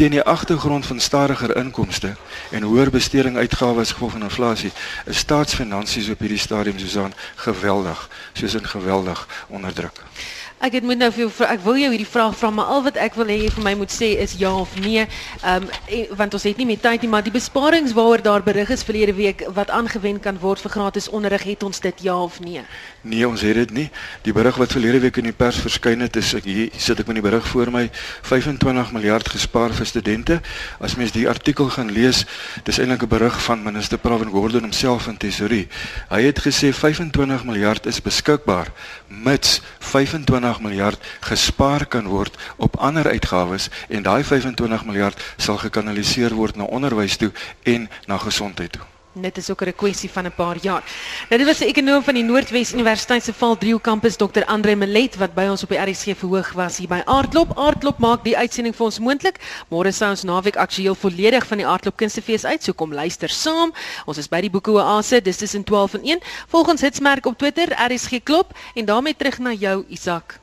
teen 0.00 0.10
die 0.10 0.22
agtergrond 0.22 0.86
van 0.86 1.00
stadiger 1.00 1.56
inkomste 1.56 2.14
en 2.50 2.62
hoër 2.62 2.88
besteding 2.90 3.36
uitgawes 3.36 3.90
gevolg 3.92 4.12
van 4.12 4.22
inflasie 4.22 4.70
is 5.04 5.18
staatsfinansies 5.18 6.08
op 6.08 6.22
hierdie 6.24 6.40
stadium 6.40 6.78
Susan 6.80 7.12
geweldig 7.36 8.08
soos 8.32 8.54
'n 8.56 8.64
geweldig 8.64 9.26
onderdruk. 9.48 10.00
Ek 10.60 10.74
het 10.76 10.84
moet 10.84 10.98
nou 11.00 11.08
vir 11.08 11.22
jou 11.22 11.46
ek 11.48 11.62
wil 11.64 11.78
jou 11.80 11.88
hierdie 11.88 12.04
vraag 12.04 12.34
vra 12.36 12.50
maar 12.52 12.68
al 12.68 12.82
wat 12.84 12.98
ek 13.00 13.14
wil 13.16 13.30
hê 13.32 13.38
jy 13.40 13.50
vir 13.54 13.64
my 13.64 13.70
moet 13.80 13.92
sê 13.94 14.10
is 14.20 14.34
ja 14.36 14.50
of 14.52 14.74
nee. 14.84 15.06
Ehm 15.40 15.64
um, 15.64 15.70
want 16.18 16.34
ons 16.36 16.44
het 16.44 16.58
nie 16.60 16.66
meer 16.68 16.82
tyd 16.84 17.00
nie 17.00 17.08
maar 17.08 17.24
die 17.24 17.32
besparings 17.32 17.94
waaroor 17.96 18.20
daar 18.20 18.44
berig 18.44 18.68
is 18.68 18.84
verlede 18.84 19.14
week 19.16 19.46
wat 19.56 19.72
aangewend 19.72 20.20
kan 20.20 20.36
word 20.42 20.60
vir 20.60 20.74
gratis 20.74 21.08
onderrig 21.08 21.46
het 21.48 21.64
ons 21.64 21.80
dit 21.80 22.02
ja 22.04 22.16
of 22.20 22.36
nee? 22.44 22.60
Nee, 23.00 23.24
ons 23.28 23.40
het 23.40 23.56
dit 23.56 23.70
nie. 23.72 23.86
Die 24.26 24.34
berig 24.36 24.58
wat 24.60 24.74
verlede 24.76 25.00
week 25.00 25.16
in 25.16 25.30
die 25.30 25.32
pers 25.32 25.62
verskyn 25.64 26.04
het 26.04 26.18
is 26.20 26.34
ek 26.36 26.44
hier 26.44 26.68
sit 26.76 27.00
ek 27.00 27.08
met 27.08 27.22
die 27.22 27.24
berig 27.24 27.48
voor 27.48 27.72
my 27.72 27.86
25 28.28 28.92
miljard 28.92 29.32
gespaar 29.32 29.72
vir 29.72 29.88
studente. 29.88 30.40
As 30.78 30.98
mens 31.00 31.16
die 31.16 31.24
artikel 31.28 31.72
gaan 31.72 31.88
lees, 31.88 32.26
dis 32.68 32.78
eintlik 32.78 33.08
'n 33.08 33.08
berig 33.08 33.40
van 33.48 33.64
minister 33.64 33.96
Pravin 33.96 34.28
Gordhan 34.28 34.68
homself 34.68 35.08
in 35.08 35.16
tesorie. 35.16 35.68
Hy 36.10 36.20
het 36.20 36.44
gesê 36.44 36.68
25 36.74 37.44
miljard 37.44 37.86
is 37.86 38.02
beskikbaar 38.02 38.68
mits 39.08 39.62
25 39.78 40.49
25 40.50 40.60
miljard 40.60 40.98
gespaar 41.20 41.86
kan 41.86 42.06
word 42.06 42.36
op 42.56 42.76
ander 42.76 43.06
uitgawes 43.06 43.68
en 43.88 44.02
daai 44.02 44.24
25 44.24 44.84
miljard 44.84 45.22
sal 45.36 45.58
gekanaliseer 45.58 46.34
word 46.34 46.56
na 46.56 46.64
onderwys 46.64 47.16
toe 47.16 47.32
en 47.62 47.88
na 48.06 48.18
gesondheid 48.18 48.72
toe. 48.72 48.99
Dit 49.12 49.36
is 49.36 49.50
ook 49.50 49.62
'n 49.64 49.74
kwessie 49.74 50.10
van 50.10 50.24
'n 50.26 50.34
paar 50.34 50.56
jaar. 50.60 50.84
Nou 51.28 51.38
dit 51.38 51.46
was 51.46 51.60
'n 51.60 51.64
ekonom 51.64 52.02
van 52.02 52.14
die 52.14 52.22
Noordwes 52.22 52.72
Universiteit 52.72 53.24
se 53.24 53.32
Valdrieho 53.32 53.78
kampus 53.78 54.16
Dr. 54.16 54.44
Andre 54.44 54.76
Melet 54.76 55.16
wat 55.16 55.34
by 55.34 55.46
ons 55.50 55.62
op 55.62 55.68
die 55.68 55.78
RSG 55.78 56.16
verhoog 56.16 56.52
was 56.52 56.76
hier 56.76 56.88
by 56.88 57.02
Aardklop. 57.04 57.58
Aardklop 57.58 57.98
maak 57.98 58.24
die 58.24 58.36
uitsending 58.36 58.76
vir 58.76 58.84
ons 58.84 58.98
moontlik. 58.98 59.40
Môre 59.68 59.92
sou 59.92 60.10
ons 60.10 60.22
naweek 60.22 60.56
aktueel 60.56 60.94
volledig 60.94 61.46
van 61.46 61.56
die 61.56 61.66
Aardklop 61.66 61.96
Kunstefees 61.96 62.44
uit, 62.44 62.62
so 62.62 62.72
kom 62.72 62.92
luister 62.92 63.28
saam. 63.28 63.72
Ons 64.06 64.18
is 64.18 64.28
by 64.28 64.40
die 64.40 64.50
Boeke 64.50 64.70
Oase, 64.70 65.22
dis 65.22 65.36
tussen 65.36 65.64
12 65.64 65.94
en 65.94 66.04
1. 66.04 66.20
Volg 66.46 66.68
ons 66.68 66.80
hitsmerk 66.80 67.26
op 67.26 67.38
Twitter 67.38 67.68
RSG 67.90 68.22
Klop 68.22 68.52
en 68.74 68.84
daarmee 68.84 69.16
terug 69.16 69.38
na 69.38 69.52
jou 69.52 69.84
Isak. 69.88 70.40